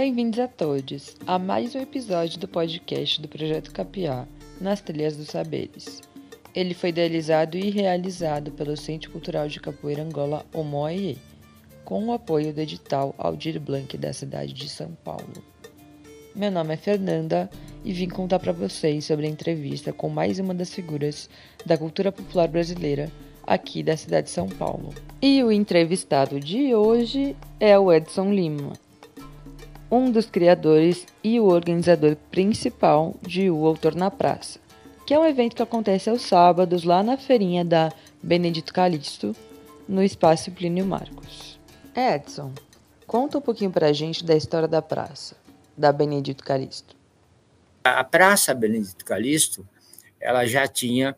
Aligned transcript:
Bem-vindos 0.00 0.38
a 0.38 0.46
todos 0.46 1.16
a 1.26 1.40
mais 1.40 1.74
um 1.74 1.80
episódio 1.80 2.38
do 2.38 2.46
podcast 2.46 3.20
do 3.20 3.26
Projeto 3.26 3.72
Capiá, 3.72 4.28
nas 4.60 4.80
Trilhas 4.80 5.16
dos 5.16 5.26
Saberes. 5.26 6.02
Ele 6.54 6.72
foi 6.72 6.90
idealizado 6.90 7.58
e 7.58 7.68
realizado 7.68 8.52
pelo 8.52 8.76
Centro 8.76 9.10
Cultural 9.10 9.48
de 9.48 9.58
Capoeira 9.58 10.04
Angola, 10.04 10.46
Omoie, 10.54 11.18
com 11.84 12.06
o 12.06 12.12
apoio 12.12 12.54
do 12.54 12.60
edital 12.60 13.12
Aldir 13.18 13.58
Blanc 13.58 13.98
da 13.98 14.12
cidade 14.12 14.52
de 14.52 14.68
São 14.68 14.96
Paulo. 15.02 15.42
Meu 16.32 16.52
nome 16.52 16.74
é 16.74 16.76
Fernanda 16.76 17.50
e 17.84 17.92
vim 17.92 18.08
contar 18.08 18.38
para 18.38 18.52
vocês 18.52 19.04
sobre 19.04 19.26
a 19.26 19.30
entrevista 19.30 19.92
com 19.92 20.08
mais 20.08 20.38
uma 20.38 20.54
das 20.54 20.72
figuras 20.72 21.28
da 21.66 21.76
cultura 21.76 22.12
popular 22.12 22.46
brasileira 22.46 23.10
aqui 23.44 23.82
da 23.82 23.96
cidade 23.96 24.28
de 24.28 24.32
São 24.32 24.48
Paulo. 24.48 24.94
E 25.20 25.42
o 25.42 25.50
entrevistado 25.50 26.38
de 26.38 26.72
hoje 26.72 27.34
é 27.58 27.76
o 27.76 27.92
Edson 27.92 28.32
Lima, 28.32 28.74
um 29.90 30.10
dos 30.10 30.26
criadores 30.26 31.06
e 31.24 31.40
o 31.40 31.46
organizador 31.46 32.16
principal 32.30 33.14
de 33.22 33.50
O 33.50 33.66
Autor 33.66 33.94
na 33.94 34.10
Praça, 34.10 34.60
que 35.06 35.14
é 35.14 35.18
um 35.18 35.24
evento 35.24 35.56
que 35.56 35.62
acontece 35.62 36.10
aos 36.10 36.22
sábados 36.22 36.84
lá 36.84 37.02
na 37.02 37.16
feirinha 37.16 37.64
da 37.64 37.90
Benedito 38.22 38.72
Calixto, 38.72 39.34
no 39.88 40.02
Espaço 40.02 40.50
Plínio 40.50 40.84
Marcos. 40.84 41.58
Edson, 41.96 42.52
conta 43.06 43.38
um 43.38 43.40
pouquinho 43.40 43.70
pra 43.70 43.92
gente 43.92 44.24
da 44.24 44.36
história 44.36 44.68
da 44.68 44.82
praça, 44.82 45.34
da 45.76 45.90
Benedito 45.90 46.44
Calixto. 46.44 46.94
A 47.82 48.04
Praça 48.04 48.52
Benedito 48.52 49.02
Calixto, 49.04 49.66
ela 50.20 50.44
já 50.44 50.68
tinha 50.68 51.16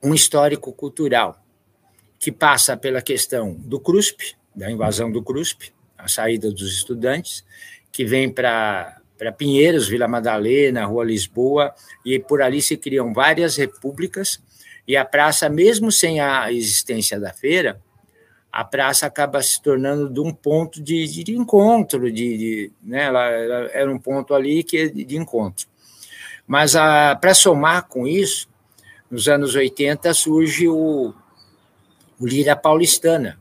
um 0.00 0.14
histórico 0.14 0.72
cultural 0.72 1.42
que 2.20 2.30
passa 2.30 2.76
pela 2.76 3.02
questão 3.02 3.54
do 3.54 3.80
CRUSP, 3.80 4.36
da 4.54 4.70
invasão 4.70 5.10
do 5.10 5.22
CRUSP, 5.22 5.73
a 6.04 6.08
saída 6.08 6.50
dos 6.50 6.72
estudantes, 6.72 7.44
que 7.90 8.04
vem 8.04 8.30
para 8.30 9.00
Pinheiros, 9.38 9.88
Vila 9.88 10.06
Madalena, 10.06 10.84
Rua 10.84 11.04
Lisboa, 11.04 11.74
e 12.04 12.18
por 12.18 12.42
ali 12.42 12.60
se 12.60 12.76
criam 12.76 13.12
várias 13.14 13.56
repúblicas, 13.56 14.40
e 14.86 14.96
a 14.96 15.04
praça, 15.04 15.48
mesmo 15.48 15.90
sem 15.90 16.20
a 16.20 16.52
existência 16.52 17.18
da 17.18 17.32
feira, 17.32 17.80
a 18.52 18.62
praça 18.62 19.06
acaba 19.06 19.42
se 19.42 19.60
tornando 19.60 20.08
de 20.08 20.20
um 20.20 20.32
ponto 20.32 20.80
de, 20.80 21.24
de 21.24 21.32
encontro, 21.34 22.12
de, 22.12 22.38
de 22.38 22.72
né, 22.82 23.04
ela, 23.04 23.28
ela, 23.30 23.70
era 23.72 23.90
um 23.90 23.98
ponto 23.98 24.34
ali 24.34 24.62
que 24.62 24.88
de, 24.90 25.04
de 25.04 25.16
encontro. 25.16 25.66
Mas 26.46 26.74
para 26.74 27.34
somar 27.34 27.88
com 27.88 28.06
isso, 28.06 28.48
nos 29.10 29.26
anos 29.26 29.54
80 29.54 30.12
surge 30.12 30.68
o, 30.68 31.14
o 32.20 32.26
Lira 32.26 32.54
Paulistana. 32.54 33.40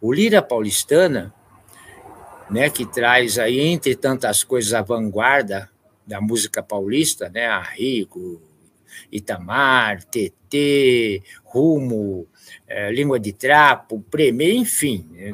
O 0.00 0.12
Lira 0.12 0.42
Paulistana 0.42 1.32
né, 2.50 2.70
que 2.70 2.86
traz 2.86 3.38
aí, 3.38 3.60
entre 3.60 3.94
tantas 3.94 4.44
coisas, 4.44 4.72
a 4.74 4.82
vanguarda 4.82 5.70
da 6.06 6.20
música 6.20 6.62
paulista, 6.62 7.28
né, 7.28 7.46
Arrigo, 7.46 8.40
Itamar, 9.10 10.04
TT, 10.04 11.22
Rumo, 11.44 12.26
é, 12.68 12.92
Língua 12.92 13.18
de 13.18 13.32
Trapo, 13.32 14.04
Premê, 14.10 14.52
enfim. 14.52 15.08
Né, 15.12 15.32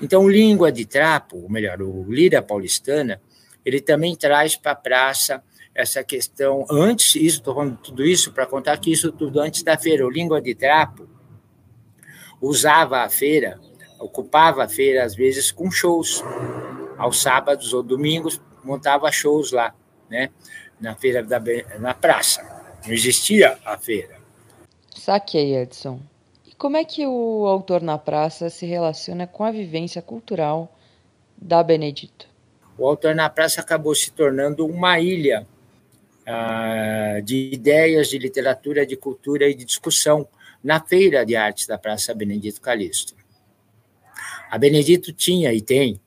então, 0.00 0.28
Língua 0.28 0.70
de 0.70 0.84
Trapo, 0.84 1.38
ou 1.38 1.50
melhor, 1.50 1.82
o 1.82 2.10
Lira 2.12 2.40
Paulistana, 2.40 3.20
ele 3.64 3.80
também 3.80 4.14
traz 4.14 4.56
para 4.56 4.72
a 4.72 4.76
praça 4.76 5.42
essa 5.74 6.04
questão, 6.04 6.64
antes, 6.70 7.16
isso, 7.16 7.38
estou 7.38 7.54
falando 7.54 7.76
tudo 7.78 8.04
isso 8.04 8.32
para 8.32 8.46
contar 8.46 8.78
que 8.78 8.92
isso 8.92 9.10
tudo 9.10 9.40
antes 9.40 9.62
da 9.64 9.76
feira, 9.76 10.06
o 10.06 10.10
Língua 10.10 10.40
de 10.40 10.54
Trapo 10.54 11.08
usava 12.40 13.00
a 13.00 13.08
feira 13.08 13.58
ocupava 14.04 14.64
a 14.64 14.68
feira, 14.68 15.04
às 15.04 15.14
vezes, 15.14 15.50
com 15.50 15.70
shows. 15.70 16.22
Aos 16.98 17.20
sábados 17.20 17.72
ou 17.72 17.82
domingos, 17.82 18.40
montava 18.62 19.10
shows 19.10 19.50
lá, 19.50 19.74
né? 20.08 20.30
Na 20.80 20.94
feira 20.94 21.22
da 21.22 21.40
na 21.78 21.94
praça. 21.94 22.42
Não 22.84 22.92
existia 22.92 23.58
a 23.64 23.78
feira. 23.78 24.16
Saquei, 24.94 25.56
Edson. 25.56 26.00
E 26.46 26.54
como 26.54 26.76
é 26.76 26.84
que 26.84 27.06
o 27.06 27.46
autor 27.46 27.82
na 27.82 27.98
praça 27.98 28.50
se 28.50 28.66
relaciona 28.66 29.26
com 29.26 29.42
a 29.42 29.50
vivência 29.50 30.00
cultural 30.02 30.76
da 31.36 31.62
Benedito? 31.62 32.28
O 32.76 32.86
autor 32.86 33.14
na 33.14 33.30
praça 33.30 33.60
acabou 33.60 33.94
se 33.94 34.12
tornando 34.12 34.66
uma 34.66 35.00
ilha 35.00 35.46
ah, 36.26 37.20
de 37.24 37.50
ideias, 37.52 38.08
de 38.08 38.18
literatura, 38.18 38.86
de 38.86 38.96
cultura 38.96 39.48
e 39.48 39.54
de 39.54 39.64
discussão 39.64 40.28
na 40.62 40.80
Feira 40.80 41.24
de 41.24 41.36
Artes 41.36 41.66
da 41.66 41.78
Praça 41.78 42.14
Benedito 42.14 42.60
Calixto. 42.60 43.14
A 44.54 44.58
Benedito 44.58 45.12
tinha 45.12 45.52
e 45.52 45.60
tem 45.60 46.00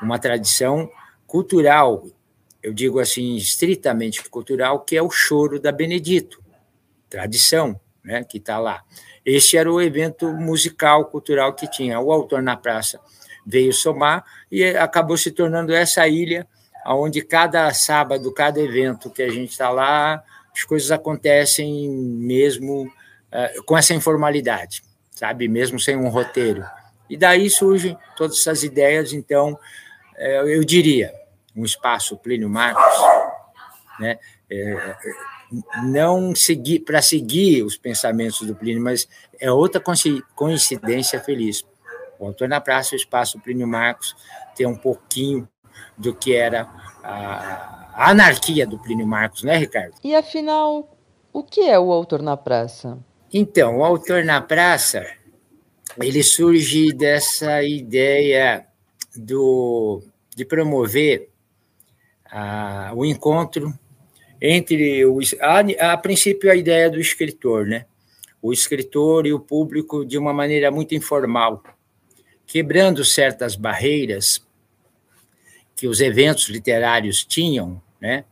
uma 0.00 0.16
tradição 0.16 0.88
cultural, 1.26 2.06
eu 2.62 2.72
digo 2.72 3.00
assim, 3.00 3.34
estritamente 3.34 4.22
cultural, 4.30 4.84
que 4.84 4.96
é 4.96 5.02
o 5.02 5.10
choro 5.10 5.58
da 5.58 5.72
Benedito, 5.72 6.40
tradição, 7.10 7.80
né, 8.04 8.22
que 8.22 8.38
está 8.38 8.56
lá. 8.56 8.84
Este 9.26 9.56
era 9.56 9.68
o 9.68 9.82
evento 9.82 10.32
musical, 10.32 11.06
cultural 11.06 11.54
que 11.54 11.68
tinha. 11.68 11.98
O 11.98 12.12
autor 12.12 12.40
na 12.40 12.56
praça 12.56 13.00
veio 13.44 13.72
somar 13.72 14.24
e 14.48 14.64
acabou 14.64 15.16
se 15.16 15.32
tornando 15.32 15.74
essa 15.74 16.06
ilha 16.06 16.46
onde 16.86 17.20
cada 17.20 17.68
sábado, 17.74 18.32
cada 18.32 18.60
evento 18.60 19.10
que 19.10 19.24
a 19.24 19.28
gente 19.28 19.50
está 19.50 19.70
lá, 19.70 20.22
as 20.54 20.62
coisas 20.62 20.92
acontecem 20.92 21.90
mesmo 21.90 22.84
uh, 22.84 23.64
com 23.64 23.76
essa 23.76 23.92
informalidade, 23.92 24.84
sabe? 25.10 25.48
Mesmo 25.48 25.80
sem 25.80 25.96
um 25.96 26.08
roteiro. 26.08 26.64
E 27.08 27.16
daí 27.16 27.50
surgem 27.50 27.96
todas 28.16 28.38
essas 28.38 28.62
ideias, 28.62 29.12
então, 29.12 29.58
é, 30.16 30.38
eu 30.56 30.64
diria, 30.64 31.12
um 31.54 31.64
espaço 31.64 32.16
Plínio 32.16 32.48
Marcos, 32.48 32.82
né? 33.98 34.18
É, 34.50 34.96
não 35.84 36.34
seguir 36.34 36.80
para 36.80 37.02
seguir 37.02 37.62
os 37.62 37.76
pensamentos 37.76 38.40
do 38.46 38.54
Plínio, 38.54 38.82
mas 38.82 39.06
é 39.38 39.50
outra 39.50 39.82
coincidência 40.34 41.20
feliz. 41.20 41.64
O 42.18 42.26
autor 42.26 42.48
na 42.48 42.60
praça, 42.60 42.94
o 42.94 42.96
espaço 42.96 43.38
Plínio 43.40 43.66
Marcos, 43.66 44.16
tem 44.54 44.66
um 44.66 44.76
pouquinho 44.76 45.48
do 45.96 46.14
que 46.14 46.34
era 46.34 46.68
a 47.02 48.10
anarquia 48.10 48.66
do 48.66 48.78
Plínio 48.78 49.06
Marcos, 49.06 49.42
né, 49.42 49.56
Ricardo? 49.56 49.94
E 50.02 50.14
afinal, 50.14 50.96
o 51.32 51.42
que 51.42 51.68
é 51.68 51.78
o 51.78 51.92
autor 51.92 52.22
na 52.22 52.36
praça? 52.36 52.98
Então, 53.32 53.78
o 53.78 53.84
autor 53.84 54.24
na 54.24 54.40
praça 54.40 55.06
ele 56.00 56.22
surge 56.22 56.92
dessa 56.92 57.62
ideia 57.62 58.66
do, 59.16 60.02
de 60.34 60.44
promover 60.44 61.28
a, 62.30 62.92
o 62.94 63.04
encontro 63.04 63.72
entre 64.40 65.04
o, 65.04 65.18
a, 65.40 65.92
a 65.92 65.96
princípio 65.96 66.50
a 66.50 66.56
ideia 66.56 66.90
do 66.90 66.98
escritor, 66.98 67.66
né? 67.66 67.86
O 68.40 68.52
escritor 68.52 69.26
e 69.26 69.32
o 69.32 69.38
público 69.38 70.04
de 70.04 70.18
uma 70.18 70.32
maneira 70.32 70.70
muito 70.70 70.94
informal, 70.94 71.62
quebrando 72.46 73.04
certas 73.04 73.54
barreiras 73.54 74.44
que 75.76 75.86
os 75.86 76.00
eventos 76.00 76.48
literários 76.48 77.24
tinham, 77.24 77.80
né? 78.00 78.24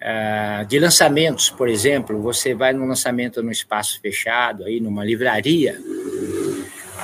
Ah, 0.00 0.64
de 0.68 0.78
lançamentos, 0.78 1.50
por 1.50 1.68
exemplo, 1.68 2.20
você 2.20 2.54
vai 2.54 2.72
num 2.72 2.86
lançamento 2.86 3.42
num 3.42 3.50
espaço 3.50 4.00
fechado, 4.00 4.64
aí 4.64 4.78
numa 4.78 5.04
livraria, 5.04 5.80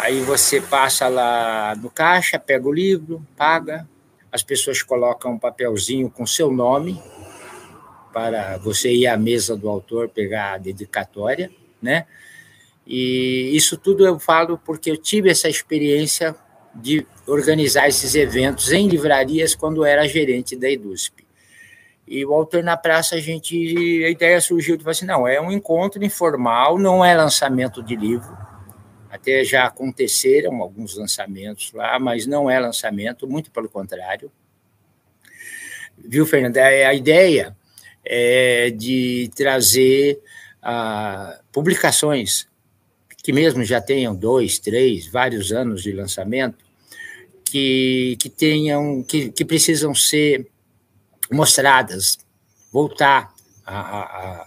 Aí 0.02 0.20
você 0.20 0.60
passa 0.60 1.06
lá 1.06 1.76
no 1.76 1.88
caixa, 1.88 2.36
pega 2.36 2.66
o 2.66 2.72
livro, 2.72 3.24
paga, 3.36 3.88
as 4.32 4.42
pessoas 4.42 4.82
colocam 4.82 5.34
um 5.34 5.38
papelzinho 5.38 6.10
com 6.10 6.26
seu 6.26 6.50
nome 6.50 7.00
para 8.12 8.58
você 8.58 8.92
ir 8.92 9.06
à 9.06 9.16
mesa 9.16 9.56
do 9.56 9.68
autor 9.68 10.08
pegar 10.08 10.54
a 10.54 10.58
dedicatória, 10.58 11.52
né? 11.80 12.06
E 12.84 13.52
isso 13.54 13.76
tudo 13.76 14.04
eu 14.04 14.18
falo 14.18 14.58
porque 14.58 14.90
eu 14.90 14.96
tive 14.96 15.30
essa 15.30 15.48
experiência 15.48 16.34
de 16.74 17.06
organizar 17.24 17.86
esses 17.86 18.16
eventos 18.16 18.72
em 18.72 18.88
livrarias 18.88 19.54
quando 19.54 19.84
era 19.84 20.08
gerente 20.08 20.56
da 20.56 20.68
EDUSP. 20.68 21.24
E 22.08 22.26
o 22.26 22.34
Autor 22.34 22.64
na 22.64 22.76
Praça, 22.76 23.14
a 23.14 23.20
gente, 23.20 24.04
a 24.04 24.10
ideia 24.10 24.40
surgiu 24.40 24.76
de 24.76 24.82
falar 24.82 24.90
assim, 24.90 25.06
não, 25.06 25.28
é 25.28 25.40
um 25.40 25.52
encontro 25.52 26.04
informal, 26.04 26.76
não 26.76 27.04
é 27.04 27.14
lançamento 27.14 27.80
de 27.80 27.94
livro, 27.94 28.36
até 29.12 29.44
já 29.44 29.66
aconteceram 29.66 30.62
alguns 30.62 30.96
lançamentos 30.96 31.70
lá, 31.74 31.98
mas 31.98 32.26
não 32.26 32.48
é 32.48 32.58
lançamento, 32.58 33.28
muito 33.28 33.50
pelo 33.50 33.68
contrário. 33.68 34.32
Viu, 35.98 36.24
Fernanda? 36.24 36.60
É, 36.60 36.86
a 36.86 36.94
ideia 36.94 37.54
é 38.02 38.70
de 38.70 39.30
trazer 39.36 40.18
ah, 40.62 41.38
publicações 41.52 42.48
que 43.22 43.34
mesmo 43.34 43.62
já 43.62 43.82
tenham 43.82 44.16
dois, 44.16 44.58
três, 44.58 45.06
vários 45.06 45.52
anos 45.52 45.82
de 45.82 45.92
lançamento, 45.92 46.64
que, 47.44 48.16
que 48.18 48.30
tenham, 48.30 49.02
que, 49.02 49.30
que 49.30 49.44
precisam 49.44 49.94
ser 49.94 50.48
mostradas, 51.30 52.18
voltar, 52.72 53.30
a, 53.66 53.78
a, 53.78 54.02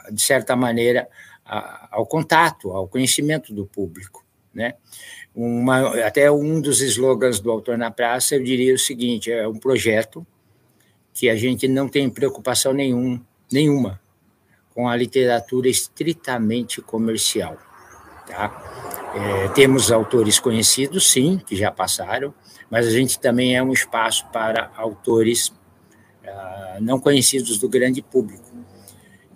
a, 0.08 0.10
de 0.12 0.22
certa 0.22 0.56
maneira, 0.56 1.08
ao 1.46 2.08
contato, 2.08 2.72
ao 2.72 2.88
conhecimento 2.88 3.54
do 3.54 3.68
público 3.68 4.25
né? 4.56 4.76
Uma, 5.36 6.06
até 6.06 6.32
um 6.32 6.62
dos 6.62 6.80
slogans 6.82 7.42
do 7.42 7.52
Autor 7.52 7.78
na 7.78 7.92
Praça, 7.92 8.36
eu 8.36 8.44
diria 8.44 8.74
o 8.74 8.80
seguinte: 8.80 9.30
é 9.30 9.46
um 9.46 9.58
projeto 9.60 10.26
que 11.14 11.30
a 11.30 11.36
gente 11.36 11.68
não 11.68 11.90
tem 11.90 12.10
preocupação 12.10 12.74
nenhum, 12.74 13.20
nenhuma 13.52 14.00
com 14.74 14.90
a 14.90 14.96
literatura 14.96 15.70
estritamente 15.70 16.82
comercial. 16.82 17.58
Tá? 18.28 19.12
É, 19.16 19.48
temos 19.50 19.92
autores 19.92 20.40
conhecidos, 20.40 21.10
sim, 21.10 21.40
que 21.46 21.56
já 21.56 21.72
passaram, 21.72 22.34
mas 22.70 22.88
a 22.88 22.92
gente 22.92 23.18
também 23.18 23.56
é 23.56 23.64
um 23.64 23.72
espaço 23.72 24.26
para 24.34 24.72
autores 24.76 25.54
ah, 26.28 26.78
não 26.82 27.00
conhecidos 27.00 27.58
do 27.58 27.70
grande 27.70 28.02
público. 28.02 28.44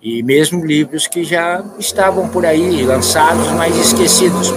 E 0.01 0.23
mesmo 0.23 0.65
livros 0.65 1.07
que 1.07 1.23
já 1.23 1.63
estavam 1.77 2.29
por 2.29 2.45
aí, 2.45 2.83
lançados, 2.83 3.47
mas 3.51 3.75
esquecidos. 3.77 4.51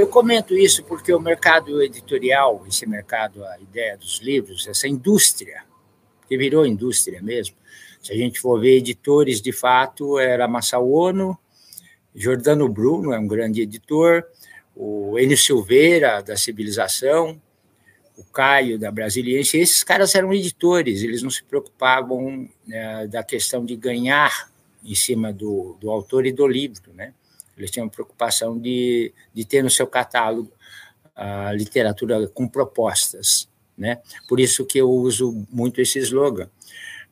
Eu 0.00 0.06
comento 0.06 0.56
isso 0.56 0.82
porque 0.84 1.12
o 1.12 1.20
mercado 1.20 1.82
editorial, 1.82 2.64
esse 2.66 2.88
mercado, 2.88 3.44
a 3.44 3.60
ideia 3.60 3.98
dos 3.98 4.18
livros, 4.20 4.66
essa 4.66 4.88
indústria, 4.88 5.62
que 6.26 6.38
virou 6.38 6.64
indústria 6.64 7.20
mesmo, 7.20 7.54
se 8.00 8.10
a 8.10 8.16
gente 8.16 8.40
for 8.40 8.58
ver 8.58 8.78
editores, 8.78 9.42
de 9.42 9.52
fato, 9.52 10.18
era 10.18 10.48
Massao 10.48 10.90
Ono, 10.90 11.38
Jordano 12.14 12.66
Bruno 12.66 13.12
é 13.12 13.18
um 13.18 13.26
grande 13.26 13.60
editor, 13.60 14.24
o 14.74 15.18
Enio 15.18 15.36
Silveira, 15.36 16.22
da 16.22 16.34
Civilização, 16.34 17.38
o 18.16 18.24
Caio, 18.24 18.78
da 18.78 18.90
Brasiliense, 18.90 19.58
esses 19.58 19.84
caras 19.84 20.14
eram 20.14 20.32
editores, 20.32 21.02
eles 21.02 21.22
não 21.22 21.28
se 21.28 21.44
preocupavam 21.44 22.48
né, 22.66 23.06
da 23.06 23.22
questão 23.22 23.66
de 23.66 23.76
ganhar 23.76 24.50
em 24.82 24.94
cima 24.94 25.30
do, 25.30 25.76
do 25.78 25.90
autor 25.90 26.24
e 26.24 26.32
do 26.32 26.46
livro, 26.46 26.90
né? 26.94 27.12
Eles 27.60 27.70
tinham 27.70 27.88
preocupação 27.88 28.58
de, 28.58 29.12
de 29.32 29.44
ter 29.44 29.62
no 29.62 29.70
seu 29.70 29.86
catálogo 29.86 30.52
a 31.14 31.52
literatura 31.52 32.26
com 32.28 32.48
propostas, 32.48 33.48
né? 33.76 34.00
Por 34.28 34.40
isso 34.40 34.64
que 34.64 34.78
eu 34.78 34.90
uso 34.90 35.46
muito 35.50 35.80
esse 35.80 35.98
slogan 35.98 36.48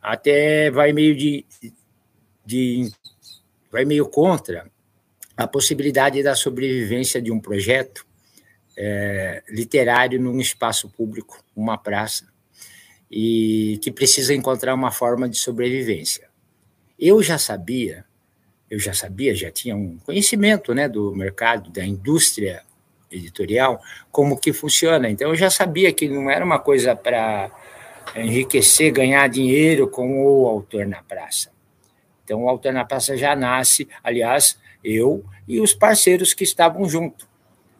até 0.00 0.70
vai 0.70 0.92
meio 0.92 1.14
de, 1.14 1.44
de 2.44 2.90
vai 3.70 3.84
meio 3.84 4.08
contra 4.08 4.70
a 5.36 5.46
possibilidade 5.46 6.22
da 6.22 6.34
sobrevivência 6.34 7.20
de 7.20 7.30
um 7.30 7.40
projeto 7.40 8.06
é, 8.76 9.42
literário 9.48 10.20
num 10.20 10.40
espaço 10.40 10.88
público, 10.88 11.44
uma 11.54 11.76
praça, 11.76 12.26
e 13.10 13.78
que 13.82 13.90
precisa 13.90 14.34
encontrar 14.34 14.74
uma 14.74 14.90
forma 14.90 15.28
de 15.28 15.38
sobrevivência. 15.38 16.28
Eu 16.98 17.22
já 17.22 17.38
sabia, 17.38 18.04
eu 18.70 18.78
já 18.78 18.92
sabia, 18.92 19.34
já 19.34 19.50
tinha 19.50 19.74
um 19.74 19.98
conhecimento 20.04 20.74
né, 20.74 20.88
do 20.88 21.14
mercado, 21.14 21.70
da 21.70 21.84
indústria 21.84 22.62
editorial, 23.10 23.80
como 24.10 24.38
que 24.38 24.52
funciona. 24.52 25.08
Então, 25.08 25.30
eu 25.30 25.36
já 25.36 25.50
sabia 25.50 25.92
que 25.92 26.08
não 26.08 26.30
era 26.30 26.44
uma 26.44 26.58
coisa 26.58 26.94
para 26.94 27.50
enriquecer, 28.14 28.92
ganhar 28.92 29.26
dinheiro 29.28 29.88
com 29.88 30.22
o 30.24 30.46
autor 30.46 30.86
na 30.86 31.02
praça. 31.02 31.50
Então, 32.24 32.44
o 32.44 32.48
autor 32.48 32.72
na 32.72 32.84
praça 32.84 33.16
já 33.16 33.34
nasce, 33.34 33.88
aliás, 34.04 34.58
eu 34.84 35.24
e 35.46 35.60
os 35.60 35.72
parceiros 35.72 36.34
que 36.34 36.44
estavam 36.44 36.86
junto. 36.88 37.26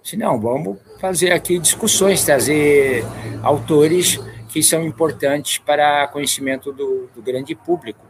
Se 0.02 0.16
não, 0.16 0.40
vamos 0.40 0.78
fazer 1.00 1.32
aqui 1.32 1.58
discussões, 1.58 2.24
trazer 2.24 3.04
autores 3.42 4.18
que 4.48 4.62
são 4.62 4.82
importantes 4.84 5.58
para 5.58 6.08
conhecimento 6.08 6.72
do, 6.72 7.10
do 7.14 7.20
grande 7.20 7.54
público. 7.54 8.07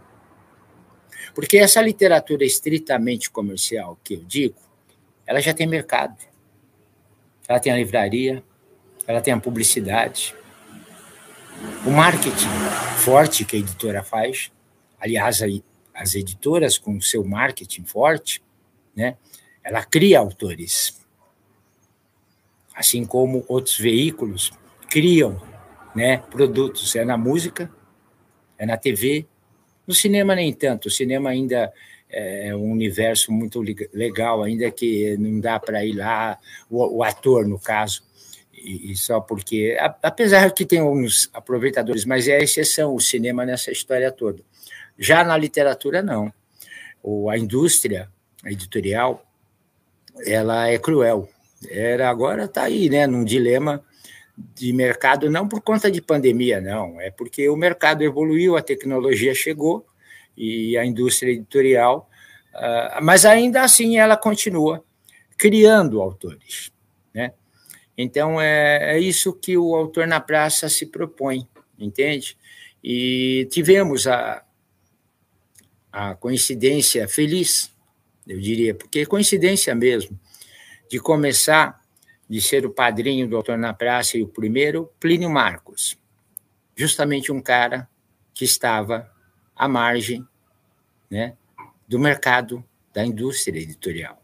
Porque 1.39 1.57
essa 1.57 1.81
literatura 1.81 2.45
estritamente 2.45 3.31
comercial 3.31 3.97
que 4.03 4.15
eu 4.15 4.25
digo, 4.25 4.57
ela 5.25 5.41
já 5.41 5.55
tem 5.55 5.69
mercado. 5.69 6.17
Ela 7.47 7.61
tem 7.61 7.73
a 7.73 7.77
livraria, 7.77 8.43
ela 9.07 9.21
tem 9.21 9.33
a 9.33 9.39
publicidade, 9.39 10.35
o 11.87 11.93
marketing 11.93 12.49
forte 12.97 13.45
que 13.45 13.55
a 13.55 13.61
editora 13.61 14.03
faz, 14.03 14.51
aliás, 14.99 15.41
as 15.95 16.17
editoras 16.17 16.77
com 16.77 16.97
o 16.97 17.03
seu 17.03 17.25
marketing 17.25 17.85
forte, 17.85 18.43
né, 18.93 19.17
ela 19.63 19.85
cria 19.85 20.19
autores. 20.19 21.07
Assim 22.75 23.07
como 23.07 23.45
outros 23.47 23.79
veículos 23.79 24.51
criam 24.91 25.41
né, 25.95 26.17
produtos, 26.17 26.97
é 26.97 27.05
na 27.05 27.17
música, 27.17 27.73
é 28.59 28.67
na 28.67 28.77
TV, 28.77 29.25
no 29.89 29.95
cinema 29.95 30.35
nem 30.35 30.53
tanto, 30.53 30.87
o 30.87 30.91
cinema 30.91 31.31
ainda 31.31 31.73
é 32.11 32.55
um 32.55 32.71
universo 32.71 33.33
muito 33.33 33.63
legal, 33.93 34.43
ainda 34.43 34.71
que 34.71 35.17
não 35.17 35.41
dá 35.41 35.59
para 35.59 35.85
ir 35.85 35.95
lá, 35.95 36.39
o, 36.71 36.99
o 36.99 37.03
ator, 37.03 37.47
no 37.47 37.59
caso, 37.59 38.03
e, 38.53 38.93
e 38.93 38.97
só 38.97 39.21
porque, 39.21 39.77
a, 39.81 39.97
apesar 40.03 40.53
que 40.53 40.67
tem 40.67 40.83
uns 40.83 41.31
aproveitadores, 41.33 42.05
mas 42.05 42.29
é 42.29 42.37
a 42.37 42.43
exceção 42.43 42.95
o 42.95 43.01
cinema 43.01 43.45
nessa 43.45 43.71
história 43.71 44.13
toda. 44.13 44.43
Já 44.99 45.25
na 45.25 45.37
literatura, 45.37 46.03
não. 46.03 46.33
O, 47.03 47.31
a 47.31 47.39
indústria 47.39 48.09
a 48.45 48.53
editorial, 48.53 49.25
ela 50.27 50.69
é 50.69 50.79
cruel. 50.79 51.29
Era 51.69 52.09
agora 52.09 52.45
está 52.45 52.65
aí, 52.65 52.89
né, 52.89 53.07
num 53.07 53.25
dilema 53.25 53.83
de 54.55 54.73
mercado, 54.73 55.31
não 55.31 55.49
por 55.49 55.61
conta 55.61 55.91
de 55.91 56.01
pandemia, 56.01 56.61
não, 56.61 57.01
é 57.01 57.11
porque 57.11 57.49
o 57.49 57.57
mercado 57.57 58.03
evoluiu, 58.03 58.57
a 58.57 58.63
tecnologia 58.63 59.35
chegou 59.35 59.85
e 60.37 60.77
a 60.77 60.85
indústria 60.85 61.33
editorial, 61.33 62.09
uh, 62.55 63.03
mas 63.03 63.25
ainda 63.25 63.63
assim 63.63 63.99
ela 63.99 64.17
continua 64.17 64.85
criando 65.37 66.01
autores, 66.01 66.71
né? 67.13 67.33
Então, 67.97 68.41
é, 68.41 68.97
é 68.97 69.01
isso 69.01 69.33
que 69.33 69.57
o 69.57 69.75
autor 69.75 70.07
na 70.07 70.21
praça 70.21 70.69
se 70.69 70.87
propõe, 70.87 71.49
entende? 71.77 72.39
E 72.83 73.49
tivemos 73.51 74.07
a, 74.07 74.45
a 75.91 76.15
coincidência 76.15 77.09
feliz, 77.09 77.73
eu 78.27 78.39
diria, 78.39 78.73
porque 78.73 79.01
é 79.01 79.07
coincidência 79.07 79.75
mesmo, 79.75 80.19
de 80.89 81.01
começar 81.01 81.78
de 82.29 82.41
ser 82.41 82.67
o 82.67 82.71
padrinho 82.71 83.27
do 83.27 83.37
autor 83.37 83.57
na 83.57 83.73
praça 83.73 84.19
e 84.19 84.23
o 84.23 84.29
primeiro, 84.29 84.93
Plínio 85.01 85.31
Marcos, 85.31 85.99
justamente 86.77 87.33
um 87.33 87.41
cara 87.41 87.89
que 88.35 88.45
estava 88.45 89.11
à 89.57 89.67
margem 89.67 90.27
né, 91.11 91.35
do 91.87 91.99
mercado 91.99 92.63
da 92.93 93.05
indústria 93.05 93.61
editorial. 93.61 94.23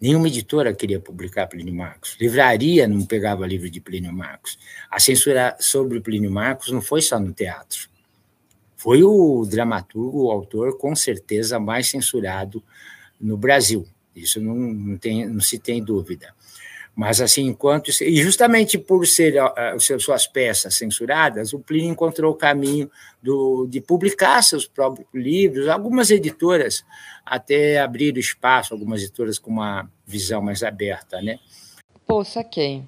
Nenhuma 0.00 0.28
editora 0.28 0.74
queria 0.74 1.00
publicar 1.00 1.46
Plínio 1.46 1.74
Marcos. 1.74 2.16
Livraria 2.20 2.86
não 2.86 3.04
pegava 3.06 3.46
livro 3.46 3.70
de 3.70 3.80
Plínio 3.80 4.12
Marcos. 4.12 4.58
A 4.90 5.00
censura 5.00 5.56
sobre 5.58 6.00
Plínio 6.00 6.30
Marcos 6.30 6.70
não 6.70 6.82
foi 6.82 7.00
só 7.00 7.18
no 7.18 7.32
teatro. 7.32 7.88
Foi 8.76 9.02
o 9.02 9.46
dramaturgo, 9.46 10.24
o 10.24 10.30
autor, 10.30 10.76
com 10.76 10.94
certeza, 10.94 11.58
mais 11.58 11.88
censurado 11.88 12.62
no 13.18 13.36
Brasil. 13.36 13.86
Isso 14.14 14.40
não, 14.40 14.54
não, 14.54 14.98
tem, 14.98 15.26
não 15.26 15.40
se 15.40 15.58
tem 15.58 15.82
dúvida. 15.82 16.34
Mas, 16.96 17.20
assim, 17.20 17.42
enquanto. 17.42 17.90
E 18.02 18.16
justamente 18.22 18.78
por 18.78 19.06
ser 19.06 19.34
uh, 19.38 20.00
suas 20.00 20.26
peças 20.26 20.76
censuradas, 20.76 21.52
o 21.52 21.58
Plínio 21.58 21.90
encontrou 21.90 22.32
o 22.32 22.34
caminho 22.34 22.90
do, 23.22 23.66
de 23.68 23.82
publicar 23.82 24.42
seus 24.42 24.66
próprios 24.66 25.06
livros. 25.12 25.68
Algumas 25.68 26.10
editoras 26.10 26.82
até 27.24 27.78
abriram 27.80 28.18
espaço, 28.18 28.72
algumas 28.72 29.02
editoras 29.02 29.38
com 29.38 29.50
uma 29.50 29.90
visão 30.06 30.40
mais 30.40 30.62
aberta, 30.62 31.20
né? 31.20 31.38
Pô, 32.06 32.24
saquei. 32.24 32.82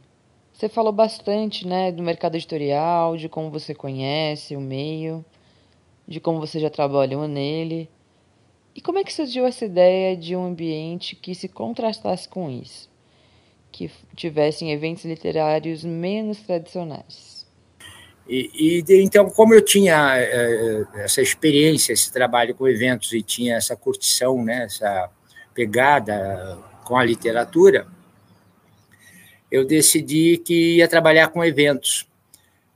Você 0.54 0.70
falou 0.70 0.92
bastante, 0.92 1.66
né, 1.66 1.92
do 1.92 2.02
mercado 2.02 2.36
editorial, 2.36 3.14
de 3.14 3.28
como 3.28 3.50
você 3.50 3.74
conhece 3.74 4.56
o 4.56 4.60
meio, 4.60 5.22
de 6.06 6.18
como 6.18 6.40
você 6.40 6.58
já 6.58 6.70
trabalhou 6.70 7.28
nele. 7.28 7.90
E 8.74 8.80
como 8.80 8.98
é 8.98 9.04
que 9.04 9.12
surgiu 9.12 9.44
essa 9.44 9.66
ideia 9.66 10.16
de 10.16 10.34
um 10.34 10.46
ambiente 10.46 11.14
que 11.14 11.34
se 11.34 11.46
contrastasse 11.46 12.26
com 12.26 12.50
isso? 12.50 12.87
Que 13.70 13.90
tivessem 14.16 14.72
eventos 14.72 15.04
literários 15.04 15.84
menos 15.84 16.38
tradicionais. 16.38 17.46
E, 18.28 18.50
e 18.54 19.02
então, 19.02 19.30
como 19.30 19.54
eu 19.54 19.62
tinha 19.62 20.18
é, 20.18 20.84
essa 20.96 21.22
experiência, 21.22 21.92
esse 21.92 22.12
trabalho 22.12 22.54
com 22.54 22.68
eventos 22.68 23.12
e 23.12 23.22
tinha 23.22 23.56
essa 23.56 23.74
curtição, 23.74 24.44
né, 24.44 24.64
essa 24.64 25.10
pegada 25.54 26.58
com 26.84 26.96
a 26.96 27.04
literatura, 27.04 27.86
eu 29.50 29.66
decidi 29.66 30.36
que 30.36 30.76
ia 30.76 30.86
trabalhar 30.86 31.28
com 31.28 31.42
eventos. 31.42 32.06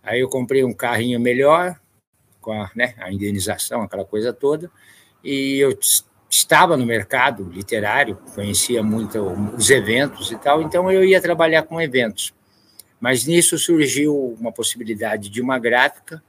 Aí 0.02 0.20
eu 0.20 0.28
comprei 0.28 0.64
um 0.64 0.72
carrinho 0.72 1.20
melhor, 1.20 1.78
com 2.40 2.52
a, 2.52 2.70
né, 2.74 2.94
a 2.98 3.12
indenização, 3.12 3.82
aquela 3.82 4.04
coisa 4.04 4.32
toda, 4.32 4.70
e 5.22 5.58
eu 5.58 5.78
estava 6.32 6.78
no 6.78 6.86
mercado 6.86 7.44
literário, 7.52 8.16
conhecia 8.34 8.82
muito 8.82 9.20
os 9.54 9.68
eventos 9.68 10.32
e 10.32 10.38
tal, 10.38 10.62
então 10.62 10.90
eu 10.90 11.04
ia 11.04 11.20
trabalhar 11.20 11.62
com 11.64 11.78
eventos. 11.78 12.32
Mas 12.98 13.26
nisso 13.26 13.58
surgiu 13.58 14.34
uma 14.40 14.50
possibilidade 14.50 15.28
de 15.28 15.42
uma 15.42 15.58
gráfica, 15.58 16.22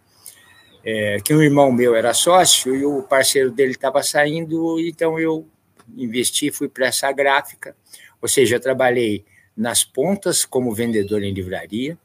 é, 0.83 1.19
que 1.23 1.33
um 1.33 1.41
irmão 1.41 1.71
meu 1.71 1.95
era 1.95 2.13
sócio 2.13 2.75
e 2.75 2.85
o 2.85 3.01
parceiro 3.03 3.49
dele 3.49 3.71
estava 3.71 4.03
saindo, 4.03 4.77
então 4.81 5.17
eu 5.17 5.47
investi, 5.95 6.51
fui 6.51 6.67
para 6.67 6.87
essa 6.87 7.09
gráfica, 7.13 7.73
ou 8.21 8.27
seja, 8.27 8.59
trabalhei 8.59 9.23
nas 9.55 9.85
pontas 9.85 10.43
como 10.43 10.75
vendedor 10.75 11.23
em 11.23 11.33
livraria, 11.33 11.97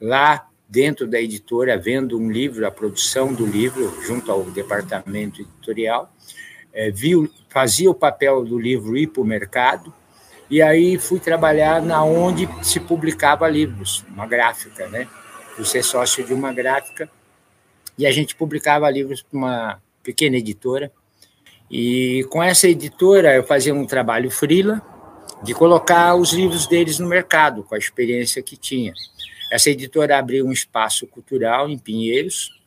lá 0.00 0.48
dentro 0.68 1.06
da 1.06 1.20
editora, 1.20 1.78
vendo 1.78 2.18
um 2.18 2.28
livro, 2.28 2.66
a 2.66 2.70
produção 2.70 3.32
do 3.32 3.46
livro, 3.46 4.02
junto 4.02 4.32
ao 4.32 4.42
departamento 4.42 5.40
editorial, 5.40 6.12
é, 6.74 6.92
fazia 7.48 7.90
o 7.90 7.94
papel 7.94 8.44
do 8.44 8.58
livro 8.58 8.96
ir 8.96 9.06
para 9.06 9.22
o 9.22 9.24
mercado, 9.24 9.94
e 10.50 10.60
aí 10.60 10.98
fui 10.98 11.20
trabalhar 11.20 11.80
na 11.80 12.04
onde 12.04 12.48
se 12.62 12.80
publicava 12.80 13.48
livros, 13.48 14.04
uma 14.08 14.26
gráfica, 14.26 14.88
né? 14.88 15.08
Fui 15.54 15.64
ser 15.64 15.82
sócio 15.82 16.24
de 16.24 16.34
uma 16.34 16.52
gráfica, 16.52 17.08
e 17.96 18.06
a 18.06 18.12
gente 18.12 18.34
publicava 18.34 18.90
livros 18.90 19.22
para 19.22 19.38
uma 19.38 19.82
pequena 20.02 20.36
editora, 20.36 20.92
e 21.70 22.26
com 22.30 22.42
essa 22.42 22.68
editora 22.68 23.34
eu 23.34 23.44
fazia 23.44 23.74
um 23.74 23.86
trabalho 23.86 24.30
frila 24.30 24.82
de 25.42 25.54
colocar 25.54 26.14
os 26.14 26.32
livros 26.32 26.66
deles 26.66 26.98
no 26.98 27.08
mercado, 27.08 27.62
com 27.62 27.74
a 27.74 27.78
experiência 27.78 28.42
que 28.42 28.56
tinha. 28.56 28.92
Essa 29.50 29.70
editora 29.70 30.18
abriu 30.18 30.46
um 30.46 30.52
espaço 30.52 31.06
cultural 31.06 31.68
em 31.68 31.78
Pinheiros. 31.78 32.60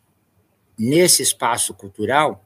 Nesse 0.77 1.23
espaço 1.23 1.73
cultural, 1.73 2.45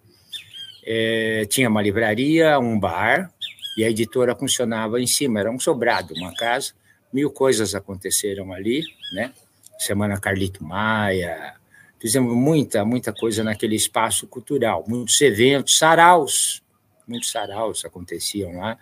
é, 0.84 1.46
tinha 1.50 1.70
uma 1.70 1.82
livraria, 1.82 2.60
um 2.60 2.80
bar, 2.80 3.32
e 3.78 3.84
a 3.84 3.90
editora 3.90 4.36
funcionava 4.36 5.00
em 5.00 5.08
cima, 5.08 5.40
era 5.40 5.52
um 5.52 5.60
sobrado, 5.60 6.14
uma 6.16 6.34
casa. 6.36 6.74
Mil 7.12 7.30
coisas 7.30 7.76
aconteceram 7.76 8.52
ali, 8.52 8.84
né? 9.14 9.34
Semana 9.78 10.20
Carlito 10.20 10.64
Maia, 10.64 11.56
fizemos 12.00 12.36
muita, 12.36 12.84
muita 12.84 13.14
coisa 13.14 13.44
naquele 13.44 13.76
espaço 13.76 14.28
cultural, 14.28 14.84
muitos 14.88 15.20
eventos, 15.22 15.78
saraus, 15.78 16.62
muitos 17.08 17.32
saraus 17.32 17.84
aconteciam 17.86 18.58
lá, 18.58 18.78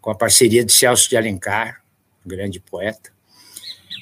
com 0.00 0.10
a 0.10 0.14
parceria 0.14 0.64
de 0.64 0.72
Celso 0.72 1.08
de 1.08 1.16
Alencar, 1.16 1.82
grande 2.24 2.60
poeta. 2.60 3.10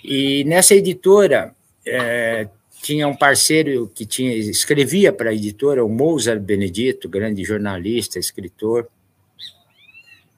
E 0.03 0.45
nessa 0.45 0.75
editora 0.75 1.55
é, 1.87 2.49
tinha 2.85 3.09
um 3.09 3.17
parceiro 3.17 3.91
que 3.95 4.05
tinha 4.05 4.37
escrevia 4.37 5.11
para 5.11 5.31
a 5.31 5.35
editora, 5.35 5.83
o 5.83 5.89
Mozart 5.89 6.39
Benedito, 6.39 7.09
grande 7.09 7.43
jornalista, 7.43 8.19
escritor, 8.19 8.87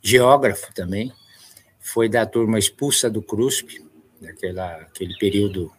geógrafo 0.00 0.72
também, 0.72 1.12
foi 1.80 2.08
da 2.08 2.24
turma 2.24 2.56
expulsa 2.56 3.10
do 3.10 3.20
CRUSP, 3.20 3.84
daquela 4.20 4.76
aquele 4.76 5.18
período 5.18 5.72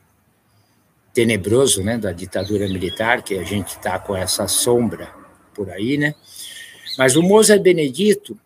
tenebroso, 1.13 1.81
né, 1.81 1.97
da 1.97 2.11
ditadura 2.11 2.67
militar, 2.67 3.23
que 3.23 3.37
a 3.37 3.43
gente 3.43 3.69
está 3.69 3.97
com 3.97 4.13
essa 4.13 4.45
sombra 4.45 5.09
por 5.53 5.69
aí, 5.69 5.97
né? 5.97 6.15
Mas 6.97 7.15
o 7.15 7.23
Mozart 7.23 7.61
Benedito 7.61 8.37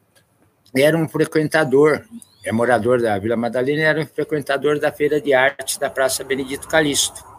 era 0.75 0.95
um 0.95 1.09
frequentador 1.09 2.05
é 2.43 2.51
morador 2.51 3.01
da 3.01 3.17
Vila 3.17 3.35
Madalena, 3.35 3.81
era 3.81 4.01
um 4.01 4.05
frequentador 4.05 4.79
da 4.79 4.91
Feira 4.91 5.19
de 5.19 5.33
Arte 5.33 5.79
da 5.79 5.89
Praça 5.89 6.23
Benedito 6.23 6.67
Calixto. 6.67 7.30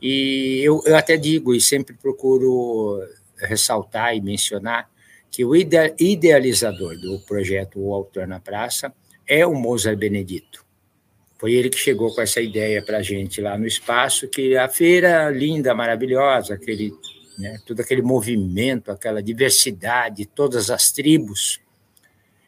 E 0.00 0.60
eu, 0.62 0.82
eu 0.86 0.96
até 0.96 1.16
digo, 1.16 1.54
e 1.54 1.60
sempre 1.60 1.94
procuro 1.94 3.02
ressaltar 3.36 4.16
e 4.16 4.20
mencionar, 4.20 4.88
que 5.30 5.44
o 5.44 5.54
idealizador 5.54 6.98
do 6.98 7.20
projeto 7.20 7.80
O 7.80 7.94
Autor 7.94 8.26
na 8.26 8.40
Praça 8.40 8.92
é 9.26 9.46
o 9.46 9.54
Mozart 9.54 9.96
Benedito. 9.96 10.64
Foi 11.38 11.54
ele 11.54 11.70
que 11.70 11.78
chegou 11.78 12.14
com 12.14 12.20
essa 12.20 12.40
ideia 12.40 12.82
para 12.82 12.98
a 12.98 13.02
gente 13.02 13.40
lá 13.40 13.56
no 13.56 13.66
espaço, 13.66 14.28
que 14.28 14.56
a 14.56 14.68
feira 14.68 15.30
linda, 15.30 15.74
maravilhosa, 15.74 16.54
aquele, 16.54 16.92
né, 17.38 17.58
todo 17.64 17.80
aquele 17.80 18.02
movimento, 18.02 18.90
aquela 18.90 19.22
diversidade, 19.22 20.26
todas 20.26 20.68
as 20.68 20.90
tribos, 20.90 21.60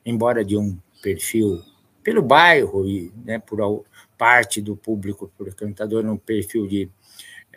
embora 0.05 0.45
de 0.45 0.57
um 0.57 0.77
perfil 1.03 1.63
pelo 2.03 2.21
bairro 2.21 2.87
e 2.87 3.13
né, 3.25 3.39
por 3.39 3.85
parte 4.19 4.61
do 4.61 4.77
público 4.77 5.31
frequentador 5.39 6.05
um 6.05 6.17
perfil 6.17 6.67
de 6.67 6.91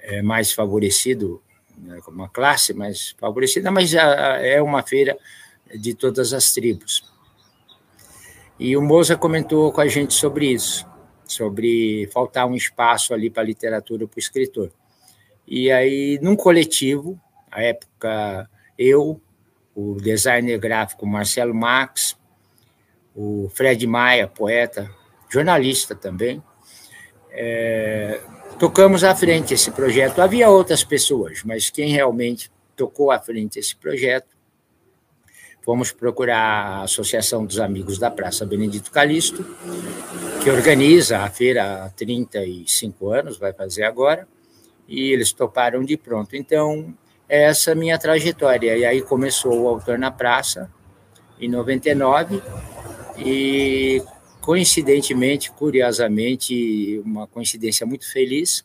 é, 0.05 0.21
mais 0.21 0.51
favorecido, 0.51 1.41
né, 1.77 1.99
uma 2.07 2.29
classe 2.29 2.73
mais 2.73 3.15
favorecida, 3.17 3.71
mas 3.71 3.93
a, 3.95 4.37
é 4.45 4.61
uma 4.61 4.83
feira 4.83 5.17
de 5.73 5.93
todas 5.93 6.31
as 6.31 6.51
tribos. 6.51 7.11
E 8.59 8.77
o 8.77 8.81
Moza 8.81 9.17
comentou 9.17 9.71
com 9.71 9.81
a 9.81 9.87
gente 9.87 10.13
sobre 10.13 10.53
isso, 10.53 10.85
sobre 11.25 12.07
faltar 12.13 12.47
um 12.47 12.55
espaço 12.55 13.13
ali 13.13 13.29
para 13.29 13.43
a 13.43 13.45
literatura 13.45 14.07
para 14.07 14.15
o 14.15 14.19
escritor. 14.19 14.71
E 15.47 15.71
aí, 15.71 16.17
num 16.21 16.35
coletivo, 16.35 17.19
à 17.51 17.61
época, 17.61 18.49
eu, 18.77 19.19
o 19.75 19.95
designer 19.95 20.57
gráfico 20.57 21.05
Marcelo 21.05 21.53
Max, 21.53 22.17
o 23.13 23.49
Fred 23.53 23.85
Maia, 23.85 24.27
poeta, 24.27 24.89
jornalista 25.29 25.95
também. 25.95 26.41
É, 27.31 28.21
tocamos 28.59 29.03
à 29.03 29.15
frente 29.15 29.53
esse 29.53 29.71
projeto. 29.71 30.19
Havia 30.21 30.49
outras 30.49 30.83
pessoas, 30.83 31.41
mas 31.43 31.69
quem 31.69 31.91
realmente 31.91 32.51
tocou 32.75 33.11
à 33.11 33.19
frente 33.19 33.59
esse 33.59 33.75
projeto, 33.75 34.35
fomos 35.63 35.91
procurar 35.91 36.37
a 36.37 36.81
Associação 36.83 37.45
dos 37.45 37.59
Amigos 37.59 37.97
da 37.97 38.11
Praça 38.11 38.45
Benedito 38.45 38.91
Calixto, 38.91 39.45
que 40.43 40.49
organiza 40.49 41.19
a 41.19 41.29
feira 41.29 41.85
há 41.85 41.89
35 41.89 43.09
anos, 43.09 43.37
vai 43.37 43.51
fazer 43.51 43.83
agora, 43.83 44.27
e 44.87 45.11
eles 45.11 45.31
toparam 45.33 45.83
de 45.83 45.97
pronto. 45.97 46.35
Então, 46.35 46.93
essa 47.27 47.71
é 47.71 47.73
a 47.73 47.75
minha 47.75 47.97
trajetória. 47.97 48.77
E 48.77 48.85
aí 48.85 49.01
começou 49.01 49.63
o 49.63 49.67
Autor 49.67 49.97
na 49.97 50.11
Praça, 50.11 50.71
em 51.39 51.49
99, 51.49 52.41
e, 53.17 54.03
coincidentemente, 54.45 55.51
curiosamente, 55.51 57.01
uma 57.03 57.25
coincidência 57.25 57.83
muito 57.83 58.07
feliz, 58.11 58.63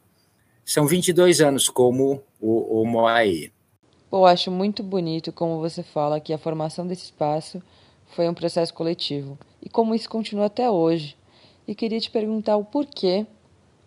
são 0.63 0.87
22 0.87 1.41
anos 1.41 1.71
como 1.71 2.23
o, 2.39 2.83
o 2.83 2.85
Moai. 2.85 3.51
Pô, 4.11 4.27
acho 4.27 4.51
muito 4.51 4.83
bonito 4.83 5.33
como 5.33 5.59
você 5.59 5.83
fala 5.83 6.21
que 6.21 6.35
a 6.35 6.39
formação 6.39 6.87
desse 6.87 7.05
espaço 7.05 7.63
foi 8.09 8.29
um 8.29 8.35
processo 8.35 8.75
coletivo 8.75 9.39
e 9.63 9.71
como 9.71 9.95
isso 9.95 10.11
continua 10.11 10.47
até 10.47 10.71
hoje. 10.71 11.17
E 11.67 11.75
queria 11.75 11.99
te 11.99 12.11
perguntar 12.11 12.59
o 12.59 12.65
porquê 12.65 13.27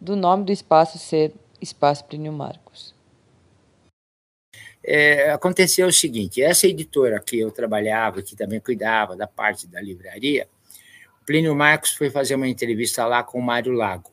do 0.01 0.15
nome 0.15 0.45
do 0.45 0.51
espaço 0.51 0.97
ser 0.97 1.31
Espaço 1.61 2.05
Plínio 2.05 2.33
Marcos. 2.33 2.95
É, 4.83 5.29
aconteceu 5.29 5.87
o 5.87 5.93
seguinte: 5.93 6.41
essa 6.41 6.65
editora 6.65 7.19
que 7.19 7.39
eu 7.39 7.51
trabalhava, 7.51 8.23
que 8.23 8.35
também 8.35 8.59
cuidava 8.59 9.15
da 9.15 9.27
parte 9.27 9.67
da 9.67 9.79
livraria, 9.79 10.47
Plínio 11.25 11.55
Marcos 11.55 11.93
foi 11.93 12.09
fazer 12.09 12.35
uma 12.35 12.47
entrevista 12.47 13.05
lá 13.05 13.23
com 13.23 13.39
o 13.39 13.41
Mário 13.41 13.71
Lago. 13.71 14.11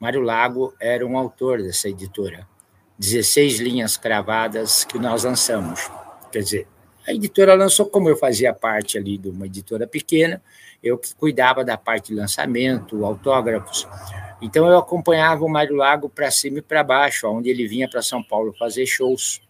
Mário 0.00 0.20
Lago 0.20 0.74
era 0.80 1.06
um 1.06 1.16
autor 1.16 1.62
dessa 1.62 1.88
editora, 1.88 2.46
16 2.98 3.60
linhas 3.60 3.96
cravadas 3.96 4.84
que 4.84 4.98
nós 4.98 5.22
lançamos. 5.22 5.88
Quer 6.32 6.40
dizer, 6.40 6.68
a 7.06 7.12
editora 7.12 7.54
lançou, 7.54 7.86
como 7.86 8.08
eu 8.08 8.16
fazia 8.16 8.52
parte 8.52 8.98
ali 8.98 9.16
de 9.16 9.28
uma 9.28 9.46
editora 9.46 9.86
pequena, 9.86 10.42
eu 10.82 10.98
que 10.98 11.14
cuidava 11.14 11.64
da 11.64 11.76
parte 11.76 12.08
de 12.08 12.14
lançamento, 12.14 13.04
autógrafos. 13.04 13.86
Então 14.42 14.66
eu 14.66 14.76
acompanhava 14.76 15.44
o 15.44 15.48
Mário 15.48 15.76
Lago 15.76 16.08
para 16.08 16.30
cima 16.30 16.58
e 16.58 16.62
para 16.62 16.82
baixo, 16.82 17.28
onde 17.28 17.48
ele 17.48 17.68
vinha 17.68 17.88
para 17.88 18.02
São 18.02 18.22
Paulo 18.22 18.52
fazer 18.58 18.86
shows. 18.86 19.40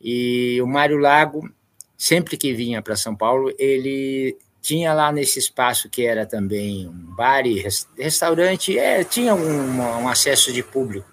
E 0.00 0.60
o 0.60 0.66
Mário 0.66 0.98
Lago, 0.98 1.48
sempre 1.96 2.36
que 2.36 2.52
vinha 2.52 2.82
para 2.82 2.96
São 2.96 3.14
Paulo, 3.14 3.54
ele 3.58 4.36
tinha 4.66 4.92
lá 4.92 5.12
nesse 5.12 5.38
espaço 5.38 5.88
que 5.88 6.04
era 6.04 6.26
também 6.26 6.88
um 6.88 7.14
bar 7.14 7.46
e 7.46 7.64
restaurante, 7.96 8.76
é, 8.76 9.04
tinha 9.04 9.32
um, 9.32 9.78
um 9.78 10.08
acesso 10.08 10.52
de 10.52 10.60
público. 10.60 11.08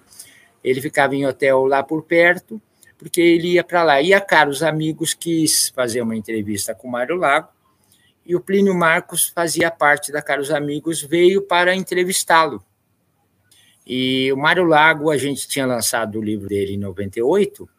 Ele 0.63 0.81
ficava 0.81 1.15
em 1.15 1.23
hotel 1.23 1.63
lá 1.67 1.83
por 1.83 2.01
perto, 2.01 2.59
porque 2.97 3.21
ele 3.21 3.49
ia 3.49 3.63
para 3.63 3.83
lá. 3.83 4.01
E 4.01 4.11
a 4.11 4.19
Caros 4.19 4.63
Amigos 4.63 5.13
quis 5.13 5.69
fazer 5.69 6.01
uma 6.01 6.15
entrevista 6.15 6.73
com 6.73 6.87
o 6.87 6.91
Mário 6.91 7.15
Lago, 7.15 7.49
e 8.25 8.35
o 8.35 8.41
Plínio 8.41 8.73
Marcos 8.73 9.27
fazia 9.27 9.69
parte 9.69 10.11
da 10.11 10.19
Caros 10.19 10.49
Amigos, 10.49 11.03
veio 11.03 11.43
para 11.43 11.75
entrevistá-lo. 11.75 12.63
E 13.85 14.33
o 14.33 14.37
Mário 14.37 14.63
Lago, 14.63 15.11
a 15.11 15.17
gente 15.17 15.47
tinha 15.47 15.67
lançado 15.67 16.17
o 16.17 16.23
livro 16.23 16.47
dele 16.47 16.73
em 16.73 16.79
98, 16.79 17.69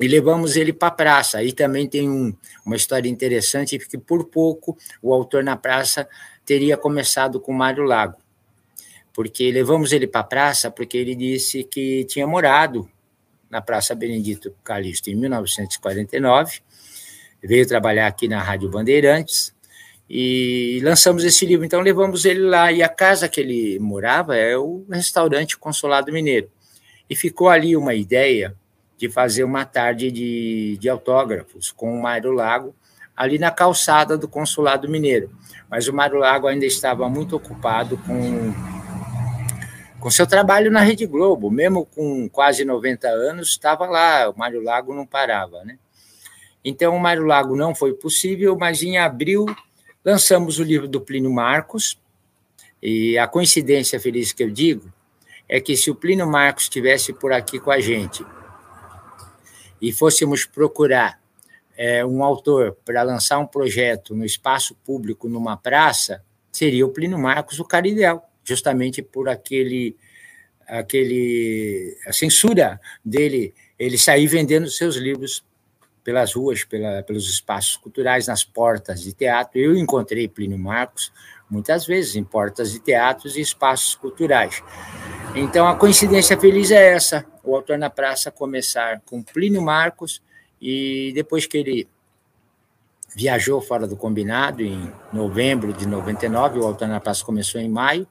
e 0.00 0.08
levamos 0.08 0.56
ele 0.56 0.72
para 0.72 0.88
a 0.88 0.92
praça. 0.92 1.38
Aí 1.38 1.52
também 1.52 1.86
tem 1.86 2.08
um, 2.08 2.34
uma 2.64 2.76
história 2.76 3.08
interessante, 3.08 3.78
porque 3.78 3.98
por 3.98 4.24
pouco 4.24 4.76
o 5.02 5.12
autor 5.12 5.44
na 5.44 5.56
praça 5.56 6.08
teria 6.44 6.76
começado 6.76 7.40
com 7.40 7.52
Mário 7.52 7.84
Lago, 7.84 8.18
porque 9.12 9.50
levamos 9.50 9.92
ele 9.92 10.06
para 10.06 10.20
a 10.20 10.24
praça 10.24 10.70
porque 10.70 10.96
ele 10.96 11.14
disse 11.14 11.64
que 11.64 12.04
tinha 12.04 12.26
morado 12.26 12.88
na 13.50 13.60
Praça 13.60 13.94
Benedito 13.94 14.54
Calixto 14.64 15.10
em 15.10 15.14
1949, 15.14 16.60
veio 17.42 17.66
trabalhar 17.66 18.06
aqui 18.06 18.26
na 18.26 18.42
Rádio 18.42 18.70
Bandeirantes 18.70 19.54
e 20.08 20.80
lançamos 20.82 21.22
esse 21.22 21.44
livro. 21.44 21.64
Então 21.64 21.82
levamos 21.82 22.24
ele 22.24 22.40
lá 22.40 22.72
e 22.72 22.82
a 22.82 22.88
casa 22.88 23.28
que 23.28 23.40
ele 23.40 23.78
morava 23.78 24.36
é 24.36 24.56
o 24.56 24.86
restaurante 24.90 25.58
Consolado 25.58 26.10
Mineiro. 26.10 26.50
E 27.10 27.14
ficou 27.14 27.50
ali 27.50 27.76
uma 27.76 27.94
ideia 27.94 28.56
de 29.02 29.08
fazer 29.08 29.42
uma 29.42 29.64
tarde 29.64 30.12
de, 30.12 30.76
de 30.78 30.88
autógrafos 30.88 31.72
com 31.72 31.92
o 31.92 32.00
Mário 32.00 32.30
Lago, 32.30 32.72
ali 33.16 33.36
na 33.36 33.50
calçada 33.50 34.16
do 34.16 34.28
Consulado 34.28 34.88
Mineiro. 34.88 35.28
Mas 35.68 35.88
o 35.88 35.92
Mário 35.92 36.18
Lago 36.18 36.46
ainda 36.46 36.64
estava 36.64 37.08
muito 37.08 37.34
ocupado 37.34 37.98
com, 37.98 38.54
com 39.98 40.08
seu 40.08 40.24
trabalho 40.24 40.70
na 40.70 40.82
Rede 40.82 41.04
Globo, 41.04 41.50
mesmo 41.50 41.84
com 41.84 42.28
quase 42.28 42.64
90 42.64 43.08
anos, 43.08 43.48
estava 43.48 43.86
lá, 43.86 44.30
o 44.30 44.38
Mário 44.38 44.62
Lago 44.62 44.94
não 44.94 45.04
parava. 45.04 45.64
Né? 45.64 45.78
Então, 46.64 46.94
o 46.94 47.00
Mário 47.00 47.24
Lago 47.24 47.56
não 47.56 47.74
foi 47.74 47.94
possível, 47.94 48.56
mas 48.56 48.84
em 48.84 48.98
abril 48.98 49.46
lançamos 50.04 50.60
o 50.60 50.62
livro 50.62 50.86
do 50.86 51.00
Plínio 51.00 51.32
Marcos, 51.32 52.00
e 52.80 53.18
a 53.18 53.26
coincidência 53.26 53.98
feliz 53.98 54.32
que 54.32 54.44
eu 54.44 54.50
digo 54.50 54.92
é 55.48 55.60
que 55.60 55.76
se 55.76 55.90
o 55.90 55.94
Plínio 55.96 56.26
Marcos 56.28 56.64
estivesse 56.64 57.12
por 57.12 57.32
aqui 57.32 57.58
com 57.58 57.72
a 57.72 57.80
gente 57.80 58.24
e 59.82 59.92
fôssemos 59.92 60.44
procurar 60.44 61.20
é, 61.76 62.06
um 62.06 62.22
autor 62.22 62.76
para 62.84 63.02
lançar 63.02 63.38
um 63.40 63.46
projeto 63.46 64.14
no 64.14 64.24
espaço 64.24 64.76
público, 64.84 65.28
numa 65.28 65.56
praça, 65.56 66.22
seria 66.52 66.86
o 66.86 66.90
Plínio 66.90 67.18
Marcos 67.18 67.58
o 67.58 67.64
Caridel, 67.64 68.22
justamente 68.44 69.02
por 69.02 69.28
aquele, 69.28 69.96
aquele 70.68 71.98
a 72.06 72.12
censura 72.12 72.80
dele, 73.04 73.52
ele 73.76 73.98
sair 73.98 74.28
vendendo 74.28 74.70
seus 74.70 74.94
livros 74.94 75.44
pelas 76.04 76.34
ruas, 76.34 76.64
pela, 76.64 77.02
pelos 77.02 77.28
espaços 77.28 77.76
culturais, 77.76 78.26
nas 78.26 78.44
portas 78.44 79.02
de 79.02 79.12
teatro. 79.12 79.58
Eu 79.58 79.76
encontrei 79.76 80.28
Plínio 80.28 80.58
Marcos 80.58 81.12
muitas 81.52 81.84
vezes 81.86 82.16
em 82.16 82.24
portas 82.24 82.72
de 82.72 82.80
teatros 82.80 83.36
e 83.36 83.42
espaços 83.42 83.94
culturais. 83.94 84.64
Então, 85.34 85.68
a 85.68 85.76
coincidência 85.76 86.38
feliz 86.38 86.70
é 86.70 86.94
essa: 86.94 87.26
o 87.44 87.54
autor 87.54 87.76
na 87.76 87.90
praça 87.90 88.30
começar 88.30 89.02
com 89.04 89.22
Plínio 89.22 89.60
Marcos 89.60 90.22
e 90.60 91.12
depois 91.14 91.46
que 91.46 91.58
ele 91.58 91.88
viajou 93.14 93.60
fora 93.60 93.86
do 93.86 93.96
combinado 93.96 94.62
em 94.62 94.90
novembro 95.12 95.74
de 95.74 95.86
99, 95.86 96.58
o 96.58 96.64
autor 96.64 96.88
na 96.88 96.98
praça 96.98 97.22
começou 97.22 97.60
em 97.60 97.68
maio. 97.68 98.08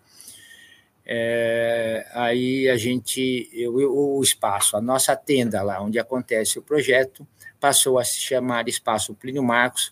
É, 1.03 2.05
aí 2.13 2.69
a 2.69 2.77
gente, 2.77 3.49
eu, 3.53 3.73
o 3.73 4.21
espaço, 4.21 4.77
a 4.77 4.81
nossa 4.81 5.15
tenda 5.15 5.63
lá 5.63 5.81
onde 5.81 5.97
acontece 5.97 6.59
o 6.59 6.61
projeto, 6.61 7.27
passou 7.59 7.97
a 7.97 8.03
se 8.03 8.19
chamar 8.19 8.67
Espaço 8.67 9.15
Plínio 9.15 9.41
Marcos. 9.41 9.91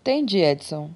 Entendi, 0.00 0.38
Edson. 0.38 0.90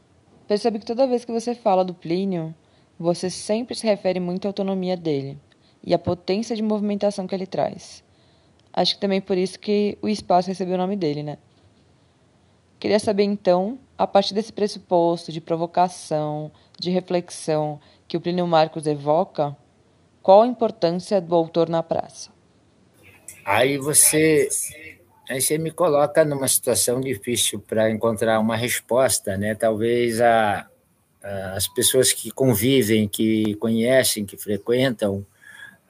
Percebe 0.49 0.79
que 0.79 0.87
toda 0.87 1.07
vez 1.07 1.27
que 1.27 1.31
você 1.31 1.55
fala 1.55 1.85
do 1.85 1.93
Plínio, 1.93 2.55
você 2.99 3.29
sempre 3.29 3.75
se 3.75 3.87
refere 3.87 4.19
muito 4.19 4.47
à 4.47 4.49
autonomia 4.49 4.97
dele 4.97 5.39
e 5.85 5.93
à 5.93 5.99
potência 5.99 6.57
de 6.57 6.63
movimentação 6.63 7.27
que 7.27 7.35
ele 7.35 7.47
traz. 7.47 8.03
Acho 8.73 8.95
que 8.95 9.01
também 9.01 9.21
por 9.21 9.37
isso 9.37 9.59
que 9.59 9.99
o 10.01 10.09
espaço 10.09 10.49
recebeu 10.49 10.77
o 10.77 10.79
nome 10.79 10.97
dele, 10.97 11.23
né? 11.23 11.37
Queria 12.81 12.99
saber 12.99 13.25
então, 13.25 13.79
a 13.99 14.07
partir 14.07 14.33
desse 14.33 14.53
pressuposto 14.53 15.31
de 15.31 15.41
provocação, 15.41 16.51
de 16.79 16.91
reflexão 16.91 17.79
que 18.07 18.17
o 18.17 18.21
Plínio 18.21 18.47
Marcos 18.47 18.87
evoca, 18.87 19.55
qual 20.23 20.43
a 20.43 20.47
importância 20.47 21.21
do 21.21 21.35
autor 21.35 21.69
na 21.69 21.83
praça? 21.83 22.31
Aí 23.45 23.77
você 23.77 24.49
Aí 25.29 25.43
você 25.43 25.59
me 25.59 25.71
coloca 25.71 26.25
numa 26.25 26.49
situação 26.49 27.01
difícil 27.01 27.61
para 27.61 27.91
encontrar 27.91 28.41
uma 28.41 28.57
resposta, 28.57 29.37
né? 29.37 29.55
Talvez 29.55 30.21
a, 30.23 30.67
a, 31.23 31.53
as 31.53 31.69
pessoas 31.69 32.13
que 32.13 32.31
convivem, 32.31 33.07
que 33.07 33.55
conhecem, 33.57 34.25
que 34.25 34.39
frequentam, 34.39 35.27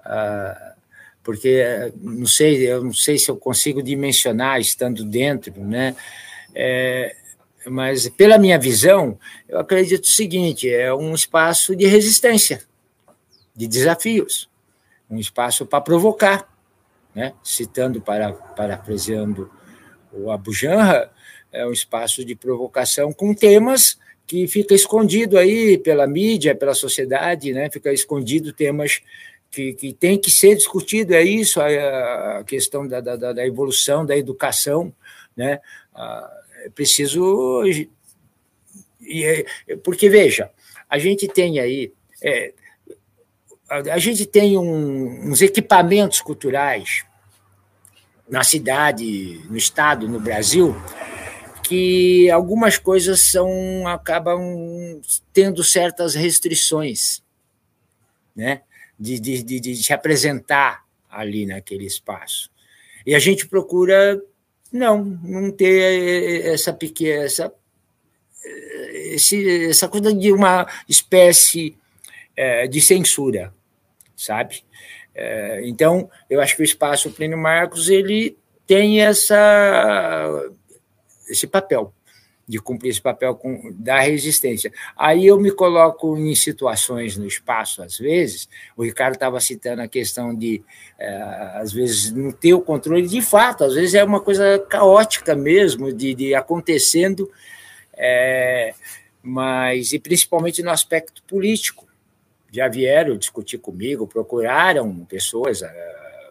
a, 0.00 0.74
porque 1.22 1.92
não 2.00 2.26
sei, 2.26 2.66
eu 2.66 2.82
não 2.82 2.92
sei 2.92 3.18
se 3.18 3.30
eu 3.30 3.36
consigo 3.36 3.82
dimensionar 3.82 4.60
estando 4.60 5.04
dentro, 5.04 5.62
né? 5.62 5.94
É, 6.54 7.14
mas 7.66 8.08
pela 8.08 8.38
minha 8.38 8.58
visão, 8.58 9.18
eu 9.48 9.60
acredito 9.60 10.04
o 10.04 10.08
seguinte: 10.08 10.68
é 10.68 10.92
um 10.92 11.14
espaço 11.14 11.76
de 11.76 11.86
resistência, 11.86 12.62
de 13.54 13.68
desafios, 13.68 14.48
um 15.08 15.18
espaço 15.18 15.64
para 15.64 15.80
provocar 15.80 16.57
né? 17.18 17.34
citando, 17.42 18.00
para, 18.00 18.32
parafraseando 18.32 19.50
o 20.12 20.30
Abu 20.30 20.52
Janra, 20.52 21.10
é 21.50 21.66
um 21.66 21.72
espaço 21.72 22.24
de 22.24 22.36
provocação 22.36 23.12
com 23.12 23.34
temas 23.34 23.98
que 24.24 24.46
fica 24.46 24.72
escondido 24.72 25.36
aí 25.36 25.78
pela 25.78 26.06
mídia, 26.06 26.54
pela 26.54 26.74
sociedade, 26.74 27.52
né? 27.52 27.68
fica 27.72 27.92
escondido 27.92 28.52
temas 28.52 29.00
que, 29.50 29.72
que 29.72 29.92
tem 29.92 30.16
que 30.16 30.30
ser 30.30 30.54
discutido, 30.54 31.12
é 31.12 31.24
isso, 31.24 31.60
a, 31.60 32.38
a 32.38 32.44
questão 32.44 32.86
da, 32.86 33.00
da, 33.00 33.16
da, 33.16 33.44
evolução, 33.44 34.06
da 34.06 34.16
educação, 34.16 34.94
né? 35.36 35.58
é 36.64 36.70
preciso... 36.70 37.64
É, 39.10 39.44
porque, 39.82 40.08
veja, 40.08 40.52
a 40.88 40.98
gente 40.98 41.26
tem 41.26 41.58
aí... 41.58 41.92
É, 42.22 42.52
a 43.70 43.98
gente 43.98 44.24
tem 44.24 44.56
um, 44.56 45.30
uns 45.30 45.42
equipamentos 45.42 46.22
culturais 46.22 47.06
na 48.28 48.44
cidade, 48.44 49.40
no 49.48 49.56
estado, 49.56 50.08
no 50.08 50.20
Brasil, 50.20 50.76
que 51.62 52.30
algumas 52.30 52.78
coisas 52.78 53.30
são 53.30 53.86
acabam 53.86 55.00
tendo 55.32 55.62
certas 55.64 56.14
restrições, 56.14 57.22
né, 58.34 58.62
de, 58.98 59.18
de, 59.18 59.42
de, 59.42 59.60
de 59.60 59.76
se 59.76 59.92
apresentar 59.92 60.84
ali 61.10 61.46
naquele 61.46 61.84
espaço. 61.84 62.50
E 63.06 63.14
a 63.14 63.18
gente 63.18 63.46
procura 63.46 64.20
não, 64.72 65.04
não 65.04 65.50
ter 65.50 66.46
essa 66.46 66.72
pequena 66.72 67.24
essa, 67.24 67.52
esse, 68.92 69.68
essa 69.68 69.88
coisa 69.88 70.12
de 70.14 70.32
uma 70.32 70.66
espécie 70.88 71.76
é, 72.36 72.66
de 72.66 72.80
censura, 72.80 73.52
sabe? 74.16 74.62
É, 75.20 75.62
então, 75.64 76.08
eu 76.30 76.40
acho 76.40 76.54
que 76.54 76.62
o 76.62 76.64
espaço 76.64 77.10
Plínio 77.10 77.36
Marcos 77.36 77.88
ele 77.88 78.38
tem 78.64 79.00
essa, 79.00 80.48
esse 81.28 81.44
papel 81.48 81.92
de 82.46 82.60
cumprir 82.60 82.90
esse 82.90 83.00
papel 83.00 83.34
com, 83.34 83.74
da 83.74 83.98
resistência. 83.98 84.72
Aí 84.96 85.26
eu 85.26 85.38
me 85.40 85.50
coloco 85.50 86.16
em 86.16 86.34
situações 86.36 87.16
no 87.16 87.26
espaço, 87.26 87.82
às 87.82 87.98
vezes, 87.98 88.48
o 88.76 88.84
Ricardo 88.84 89.14
estava 89.14 89.40
citando 89.40 89.82
a 89.82 89.88
questão 89.88 90.32
de, 90.32 90.62
é, 90.96 91.12
às 91.56 91.72
vezes, 91.72 92.12
não 92.12 92.30
ter 92.30 92.54
o 92.54 92.60
controle, 92.60 93.06
de 93.06 93.20
fato, 93.20 93.64
às 93.64 93.74
vezes 93.74 93.94
é 93.94 94.04
uma 94.04 94.20
coisa 94.20 94.64
caótica 94.70 95.34
mesmo, 95.34 95.92
de, 95.92 96.14
de 96.14 96.32
acontecendo, 96.32 97.28
é, 97.92 98.72
mas, 99.20 99.92
e 99.92 99.98
principalmente 99.98 100.62
no 100.62 100.70
aspecto 100.70 101.24
político 101.24 101.87
já 102.50 102.68
vieram 102.68 103.16
discutir 103.16 103.58
comigo, 103.58 104.06
procuraram 104.06 105.04
pessoas, 105.04 105.62
eh, 105.62 106.30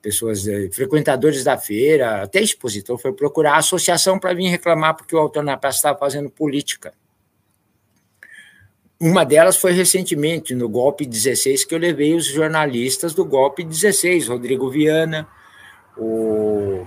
pessoas 0.00 0.46
eh, 0.46 0.68
frequentadores 0.72 1.42
da 1.42 1.58
feira, 1.58 2.22
até 2.22 2.40
expositor 2.40 2.96
foi 2.98 3.12
procurar 3.12 3.54
a 3.54 3.58
associação 3.58 4.18
para 4.18 4.34
vir 4.34 4.48
reclamar 4.48 4.96
porque 4.96 5.16
o 5.16 5.18
autor 5.18 5.42
na 5.42 5.56
praça 5.56 5.78
estava 5.78 5.98
fazendo 5.98 6.30
política. 6.30 6.94
Uma 8.98 9.24
delas 9.24 9.58
foi 9.58 9.72
recentemente, 9.72 10.54
no 10.54 10.68
golpe 10.68 11.04
16, 11.04 11.66
que 11.66 11.74
eu 11.74 11.78
levei 11.78 12.14
os 12.14 12.24
jornalistas 12.24 13.12
do 13.12 13.26
golpe 13.26 13.62
16, 13.62 14.28
Rodrigo 14.28 14.70
Viana, 14.70 15.28
o, 15.98 16.86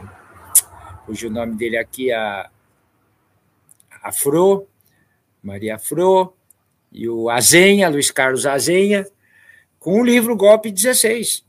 cujo 1.05 1.29
nome 1.29 1.55
dele 1.55 1.77
aqui 1.77 2.09
é 2.09 2.15
a 2.15 2.49
Afro, 4.01 4.67
Maria 5.43 5.75
Afro, 5.75 6.33
e 6.91 7.07
o 7.07 7.29
Azenha, 7.29 7.89
Luiz 7.89 8.11
Carlos 8.11 8.45
Azenha, 8.45 9.05
com 9.79 10.01
o 10.01 10.03
livro 10.03 10.35
Golpe 10.35 10.71
16. 10.71 11.43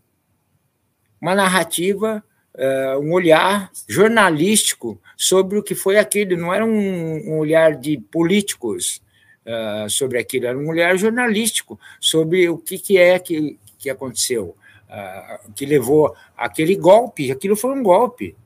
Uma 1.21 1.35
narrativa, 1.35 2.23
uh, 2.55 2.99
um 3.01 3.13
olhar 3.13 3.71
jornalístico 3.89 5.01
sobre 5.17 5.59
o 5.59 5.63
que 5.63 5.75
foi 5.75 5.99
aquilo. 5.99 6.37
Não 6.37 6.53
era 6.53 6.65
um, 6.65 7.31
um 7.31 7.39
olhar 7.39 7.75
de 7.75 7.99
políticos 7.99 9.03
uh, 9.45 9.89
sobre 9.89 10.19
aquilo, 10.19 10.47
era 10.47 10.59
um 10.59 10.69
olhar 10.69 10.97
jornalístico 10.97 11.79
sobre 11.99 12.49
o 12.49 12.57
que, 12.59 12.79
que 12.79 12.99
é 12.99 13.19
que, 13.19 13.59
que 13.79 13.91
aconteceu, 13.91 14.55
uh, 14.89 15.53
que 15.53 15.67
levou 15.67 16.15
aquele 16.37 16.77
golpe. 16.77 17.33
Aquilo 17.33 17.57
foi 17.57 17.73
um 17.73 17.83
golpe 17.83 18.37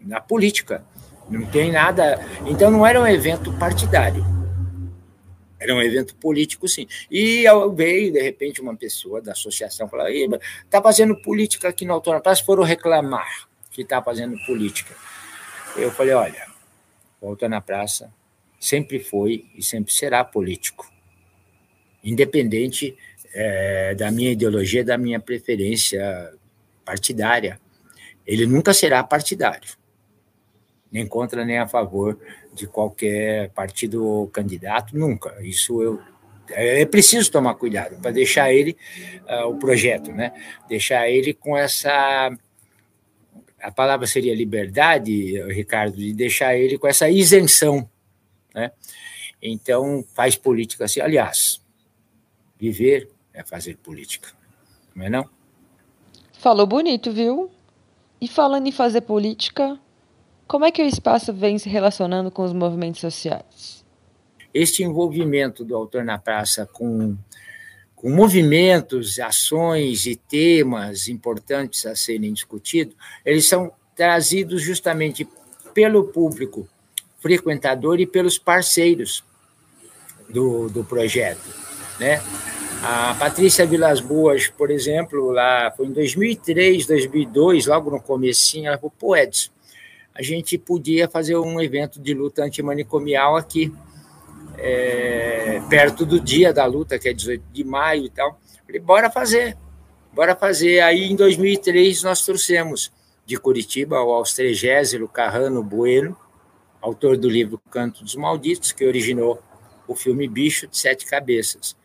na 0.00 0.20
política. 0.20 0.84
Não 1.28 1.44
tem 1.46 1.72
nada. 1.72 2.24
Então, 2.46 2.70
não 2.70 2.86
era 2.86 3.00
um 3.00 3.06
evento 3.06 3.52
partidário 3.58 4.35
era 5.66 5.74
um 5.74 5.82
evento 5.82 6.14
político, 6.16 6.68
sim. 6.68 6.86
E 7.10 7.44
veio, 7.74 8.12
de 8.12 8.20
repente, 8.20 8.60
uma 8.60 8.76
pessoa 8.76 9.20
da 9.20 9.32
associação 9.32 9.88
falar: 9.88 10.10
está 10.10 10.82
fazendo 10.82 11.20
política 11.22 11.68
aqui 11.68 11.84
no 11.84 11.92
Autônomo 11.92 12.22
Praça, 12.22 12.44
foram 12.44 12.62
reclamar 12.62 13.48
que 13.70 13.82
está 13.82 14.02
fazendo 14.02 14.36
política. 14.46 14.94
Eu 15.76 15.90
falei: 15.90 16.14
olha, 16.14 16.46
o 17.20 17.28
Autônomo 17.28 17.62
Praça 17.62 18.12
sempre 18.58 18.98
foi 19.00 19.46
e 19.54 19.62
sempre 19.62 19.92
será 19.92 20.24
político, 20.24 20.90
independente 22.02 22.96
é, 23.34 23.94
da 23.94 24.10
minha 24.10 24.32
ideologia, 24.32 24.84
da 24.84 24.96
minha 24.96 25.20
preferência 25.20 26.32
partidária. 26.84 27.60
Ele 28.26 28.46
nunca 28.46 28.72
será 28.72 29.04
partidário. 29.04 29.68
Nem 30.90 31.06
contra 31.06 31.44
nem 31.44 31.58
a 31.58 31.66
favor 31.66 32.18
de 32.54 32.66
qualquer 32.66 33.50
partido 33.50 34.04
ou 34.04 34.28
candidato, 34.28 34.96
nunca. 34.96 35.36
Isso 35.42 35.82
eu 35.82 36.00
é, 36.50 36.84
preciso 36.86 37.30
tomar 37.30 37.54
cuidado 37.54 38.00
para 38.00 38.10
deixar 38.10 38.52
ele 38.52 38.76
uh, 39.28 39.48
o 39.48 39.58
projeto, 39.58 40.12
né? 40.12 40.32
Deixar 40.68 41.08
ele 41.08 41.34
com 41.34 41.56
essa 41.56 42.30
a 43.60 43.70
palavra 43.72 44.06
seria 44.06 44.34
liberdade, 44.34 45.42
Ricardo, 45.50 45.96
de 45.96 46.12
deixar 46.12 46.56
ele 46.56 46.78
com 46.78 46.86
essa 46.86 47.10
isenção, 47.10 47.88
né? 48.54 48.70
Então 49.42 50.04
faz 50.14 50.36
política 50.36 50.84
assim. 50.84 51.00
Aliás, 51.00 51.60
viver 52.58 53.10
é 53.34 53.42
fazer 53.42 53.76
política, 53.76 54.28
não 54.94 55.04
é 55.04 55.10
não? 55.10 55.28
Falou 56.38 56.66
bonito, 56.66 57.10
viu? 57.12 57.50
E 58.20 58.28
falando 58.28 58.66
em 58.66 58.72
fazer 58.72 59.02
política, 59.02 59.78
como 60.46 60.64
é 60.64 60.70
que 60.70 60.82
o 60.82 60.86
espaço 60.86 61.32
vem 61.32 61.58
se 61.58 61.68
relacionando 61.68 62.30
com 62.30 62.44
os 62.44 62.52
movimentos 62.52 63.00
sociais? 63.00 63.84
Este 64.54 64.82
envolvimento 64.82 65.64
do 65.64 65.74
autor 65.76 66.04
na 66.04 66.18
praça 66.18 66.66
com, 66.66 67.16
com 67.94 68.10
movimentos, 68.10 69.18
ações 69.18 70.06
e 70.06 70.16
temas 70.16 71.08
importantes 71.08 71.84
a 71.84 71.94
serem 71.96 72.32
discutidos, 72.32 72.94
eles 73.24 73.48
são 73.48 73.72
trazidos 73.94 74.62
justamente 74.62 75.28
pelo 75.74 76.04
público 76.04 76.68
frequentador 77.18 78.00
e 78.00 78.06
pelos 78.06 78.38
parceiros 78.38 79.24
do, 80.28 80.68
do 80.68 80.84
projeto, 80.84 81.54
né? 81.98 82.22
A 82.82 83.14
Patrícia 83.14 83.66
Vilas 83.66 84.00
Boas, 84.00 84.48
por 84.48 84.70
exemplo, 84.70 85.30
lá 85.30 85.72
foi 85.76 85.86
em 85.86 85.92
2003, 85.92 86.86
2002, 86.86 87.66
logo 87.66 87.90
no 87.90 88.00
comecinho, 88.00 88.68
ela 88.68 88.76
falou, 88.76 88.92
pô, 88.98 89.16
Edson, 89.16 89.50
a 90.16 90.22
gente 90.22 90.56
podia 90.56 91.06
fazer 91.06 91.36
um 91.36 91.60
evento 91.60 92.00
de 92.00 92.14
luta 92.14 92.42
antimanicomial 92.42 93.36
aqui, 93.36 93.70
é, 94.56 95.60
perto 95.68 96.06
do 96.06 96.18
dia 96.18 96.54
da 96.54 96.64
luta, 96.64 96.98
que 96.98 97.06
é 97.06 97.12
18 97.12 97.44
de 97.52 97.62
maio 97.62 98.06
e 98.06 98.10
tal. 98.10 98.40
Falei, 98.64 98.80
bora 98.80 99.10
fazer, 99.10 99.58
bora 100.14 100.34
fazer. 100.34 100.80
Aí, 100.80 101.04
em 101.04 101.14
2003, 101.14 102.02
nós 102.02 102.24
trouxemos 102.24 102.90
de 103.26 103.36
Curitiba 103.36 104.02
o 104.02 104.14
Austregésilo 104.14 105.06
Carrano 105.06 105.62
Bueno, 105.62 106.16
autor 106.80 107.18
do 107.18 107.28
livro 107.28 107.60
Canto 107.70 108.02
dos 108.02 108.14
Malditos, 108.14 108.72
que 108.72 108.86
originou 108.86 109.42
o 109.86 109.94
filme 109.94 110.26
Bicho 110.26 110.66
de 110.66 110.78
Sete 110.78 111.04
Cabeças. 111.04 111.76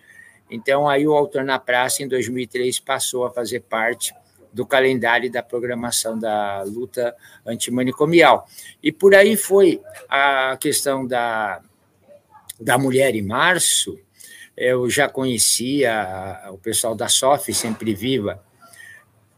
Então, 0.49 0.87
aí 0.87 1.05
o 1.05 1.13
Autor 1.13 1.43
na 1.43 1.59
Praça, 1.59 2.01
em 2.01 2.07
2003, 2.07 2.79
passou 2.79 3.25
a 3.25 3.31
fazer 3.31 3.61
parte 3.61 4.13
do 4.53 4.65
calendário 4.65 5.31
da 5.31 5.41
programação 5.41 6.17
da 6.17 6.63
luta 6.63 7.15
antimanicomial. 7.45 8.47
E 8.83 8.91
por 8.91 9.15
aí 9.15 9.37
foi 9.37 9.81
a 10.09 10.57
questão 10.59 11.05
da, 11.05 11.61
da 12.59 12.77
mulher 12.77 13.15
em 13.15 13.21
março. 13.21 13.97
Eu 14.55 14.89
já 14.89 15.07
conhecia 15.07 16.49
o 16.51 16.57
pessoal 16.57 16.93
da 16.93 17.07
SOF, 17.07 17.53
Sempre 17.53 17.93
Viva, 17.93 18.43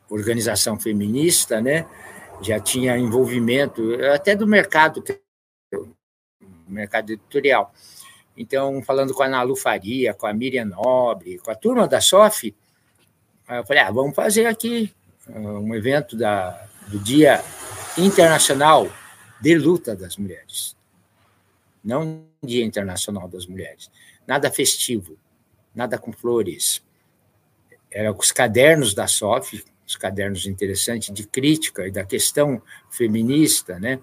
organização 0.10 0.80
feminista, 0.80 1.62
né? 1.62 1.86
já 2.42 2.60
tinha 2.60 2.98
envolvimento 2.98 3.96
até 4.14 4.36
do 4.36 4.48
mercado, 4.48 5.04
mercado 6.68 7.12
editorial. 7.12 7.74
Então, 8.36 8.82
falando 8.82 9.14
com 9.14 9.24
a 9.24 9.30
Nalu 9.30 9.56
Faria, 9.56 10.14
com 10.14 10.26
a 10.26 10.34
Miriam 10.34 10.66
Nobre, 10.66 11.38
com 11.38 11.52
a 11.52 11.56
turma 11.56 11.88
da 11.88 12.02
SOF, 12.02 12.56
eu 13.48 13.66
falei, 13.66 13.84
ah, 13.84 13.92
vamos 13.92 14.16
fazer 14.16 14.48
aqui 14.48 14.94
um 15.30 15.74
evento 15.74 16.18
da, 16.18 16.68
do 16.88 17.00
Dia 17.00 17.44
Internacional 17.98 18.90
de 19.42 19.56
Luta 19.56 19.96
das 19.96 20.18
Mulheres. 20.18 20.76
Não 21.84 22.26
Dia 22.44 22.64
Internacional 22.64 23.28
das 23.28 23.46
Mulheres. 23.46 23.90
Nada 24.28 24.50
festivo, 24.52 25.18
nada 25.74 25.98
com 25.98 26.12
flores. 26.12 26.84
Era 27.92 28.12
os 28.12 28.32
cadernos 28.32 28.94
da 28.94 29.08
SOF, 29.08 29.64
os 29.86 29.96
cadernos 29.96 30.46
interessantes 30.46 31.14
de 31.14 31.28
crítica 31.28 31.88
e 31.88 31.92
da 31.92 32.04
questão 32.04 32.62
feminista, 32.90 33.80
né? 33.80 34.00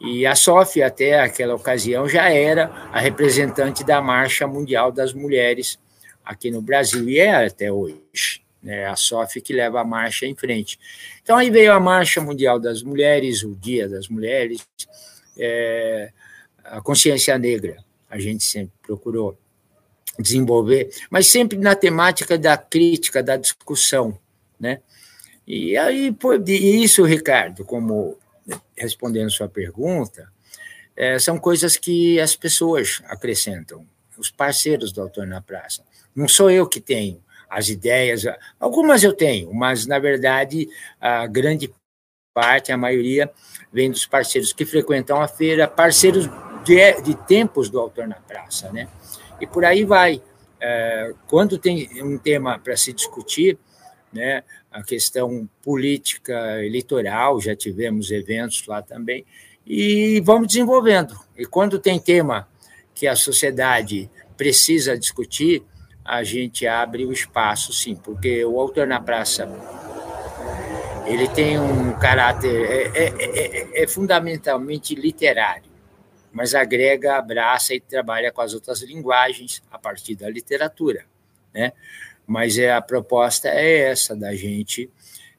E 0.00 0.24
a 0.24 0.34
SOF, 0.34 0.80
até 0.80 1.20
aquela 1.20 1.56
ocasião, 1.56 2.08
já 2.08 2.30
era 2.30 2.68
a 2.92 3.00
representante 3.00 3.82
da 3.82 4.00
Marcha 4.00 4.46
Mundial 4.46 4.92
das 4.92 5.12
Mulheres 5.12 5.78
aqui 6.24 6.50
no 6.52 6.62
Brasil, 6.62 7.08
e 7.08 7.18
é 7.18 7.46
até 7.46 7.72
hoje 7.72 8.47
né, 8.68 8.84
a 8.84 8.94
SOF 8.94 9.40
que 9.40 9.54
leva 9.54 9.80
a 9.80 9.84
marcha 9.84 10.26
em 10.26 10.34
frente. 10.34 10.78
Então, 11.22 11.38
aí 11.38 11.48
veio 11.48 11.72
a 11.72 11.80
Marcha 11.80 12.20
Mundial 12.20 12.60
das 12.60 12.82
Mulheres, 12.82 13.42
o 13.42 13.54
Dia 13.54 13.88
das 13.88 14.08
Mulheres, 14.08 14.60
é, 15.38 16.12
a 16.62 16.78
consciência 16.82 17.38
negra, 17.38 17.82
a 18.10 18.18
gente 18.18 18.44
sempre 18.44 18.74
procurou 18.82 19.38
desenvolver, 20.18 20.90
mas 21.08 21.28
sempre 21.28 21.56
na 21.56 21.74
temática 21.74 22.36
da 22.36 22.58
crítica, 22.58 23.22
da 23.22 23.38
discussão, 23.38 24.18
né? 24.60 24.82
E 25.46 25.74
aí, 25.78 26.12
por 26.12 26.46
isso, 26.46 27.04
Ricardo, 27.04 27.64
como 27.64 28.18
respondendo 28.76 29.30
sua 29.30 29.48
pergunta, 29.48 30.30
é, 30.94 31.18
são 31.18 31.38
coisas 31.38 31.78
que 31.78 32.20
as 32.20 32.36
pessoas 32.36 33.00
acrescentam, 33.06 33.86
os 34.18 34.30
parceiros 34.30 34.92
do 34.92 35.00
Autor 35.00 35.26
na 35.26 35.40
Praça. 35.40 35.82
Não 36.14 36.28
sou 36.28 36.50
eu 36.50 36.66
que 36.66 36.80
tenho, 36.80 37.22
as 37.48 37.68
ideias. 37.68 38.24
Algumas 38.58 39.02
eu 39.02 39.12
tenho, 39.12 39.52
mas, 39.52 39.86
na 39.86 39.98
verdade, 39.98 40.68
a 41.00 41.26
grande 41.26 41.72
parte, 42.34 42.70
a 42.70 42.76
maioria, 42.76 43.30
vem 43.72 43.90
dos 43.90 44.06
parceiros 44.06 44.52
que 44.52 44.64
frequentam 44.64 45.20
a 45.20 45.26
feira, 45.26 45.66
parceiros 45.66 46.28
de, 46.64 47.02
de 47.02 47.14
tempos 47.26 47.68
do 47.68 47.80
autor 47.80 48.06
na 48.06 48.16
praça, 48.16 48.70
né? 48.72 48.88
E 49.40 49.46
por 49.46 49.64
aí 49.64 49.84
vai. 49.84 50.22
É, 50.60 51.14
quando 51.28 51.56
tem 51.56 51.88
um 52.02 52.18
tema 52.18 52.58
para 52.58 52.76
se 52.76 52.92
discutir, 52.92 53.58
né, 54.12 54.42
a 54.70 54.82
questão 54.82 55.48
política 55.62 56.64
eleitoral, 56.64 57.40
já 57.40 57.54
tivemos 57.54 58.10
eventos 58.10 58.66
lá 58.66 58.82
também, 58.82 59.24
e 59.66 60.20
vamos 60.24 60.48
desenvolvendo. 60.48 61.14
E 61.36 61.44
quando 61.44 61.78
tem 61.78 61.98
tema 61.98 62.48
que 62.94 63.06
a 63.06 63.14
sociedade 63.14 64.10
precisa 64.36 64.98
discutir, 64.98 65.62
a 66.08 66.24
gente 66.24 66.66
abre 66.66 67.04
o 67.04 67.12
espaço, 67.12 67.70
sim, 67.70 67.94
porque 67.94 68.42
o 68.42 68.58
autor 68.58 68.86
na 68.86 68.98
praça 68.98 69.46
ele 71.06 71.28
tem 71.28 71.58
um 71.58 71.92
caráter 71.98 72.64
é, 72.64 73.04
é, 73.04 73.14
é, 73.24 73.82
é, 73.82 73.86
fundamentalmente 73.86 74.94
literário, 74.94 75.70
mas 76.32 76.54
agrega, 76.54 77.16
abraça 77.16 77.74
e 77.74 77.80
trabalha 77.80 78.32
com 78.32 78.40
as 78.40 78.54
outras 78.54 78.80
linguagens 78.80 79.62
a 79.70 79.78
partir 79.78 80.14
da 80.14 80.30
literatura, 80.30 81.04
né? 81.52 81.74
Mas 82.26 82.56
é 82.56 82.72
a 82.72 82.80
proposta 82.80 83.48
é 83.48 83.90
essa 83.90 84.16
da 84.16 84.34
gente 84.34 84.90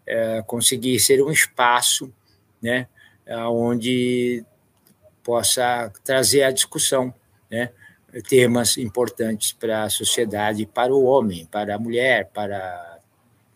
é, 0.06 0.44
conseguir 0.46 1.00
ser 1.00 1.20
um 1.24 1.32
espaço, 1.32 2.14
né, 2.62 2.88
onde 3.48 4.44
possa 5.24 5.92
trazer 6.04 6.44
a 6.44 6.52
discussão, 6.52 7.12
né? 7.50 7.72
Temas 8.28 8.78
importantes 8.78 9.52
para 9.52 9.84
a 9.84 9.90
sociedade, 9.90 10.66
para 10.66 10.94
o 10.94 11.04
homem, 11.04 11.46
para 11.46 11.76
a 11.76 11.80
mulher, 11.80 12.30
para 12.34 13.00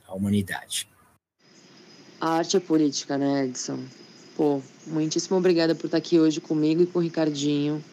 a 0.08 0.13
humanidade. 0.13 0.88
A 2.20 2.38
arte 2.38 2.58
é 2.58 2.60
política, 2.60 3.18
né, 3.18 3.46
Edson? 3.46 3.80
Pô, 4.36 4.62
muitíssimo 4.88 5.38
obrigada 5.38 5.76
por 5.76 5.86
estar 5.86 5.98
aqui 5.98 6.20
hoje 6.20 6.39
comigo 6.39 6.82
e 6.82 6.86
com 6.86 7.00
o 7.00 7.02
Ricardinho 7.02 7.84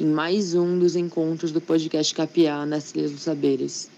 em 0.00 0.06
mais 0.06 0.54
um 0.54 0.78
dos 0.78 0.96
encontros 0.96 1.52
do 1.52 1.60
podcast 1.60 2.14
Capiá 2.14 2.64
nas 2.64 2.92
Trilhas 2.92 3.12
dos 3.12 3.22
Saberes. 3.22 3.90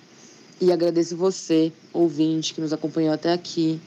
E 0.60 0.72
agradeço 0.72 1.16
você, 1.16 1.72
ouvinte, 1.92 2.54
que 2.54 2.60
nos 2.60 2.72
acompanhou 2.72 3.12
até 3.12 3.32
aqui 3.32 3.80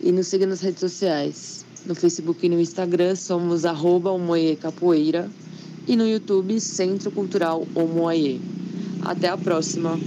e 0.00 0.10
nos 0.10 0.26
siga 0.28 0.46
nas 0.46 0.60
redes 0.60 0.80
sociais. 0.80 1.64
No 1.84 1.94
Facebook 1.94 2.44
e 2.44 2.48
no 2.48 2.60
Instagram 2.60 3.14
somos 3.14 3.64
arroba 3.64 4.10
Capoeira 4.60 5.30
e 5.86 5.96
no 5.96 6.06
YouTube 6.06 6.60
Centro 6.60 7.10
Cultural 7.10 7.66
Omoaie. 7.74 8.40
Até 9.02 9.28
a 9.28 9.36
próxima! 9.36 9.98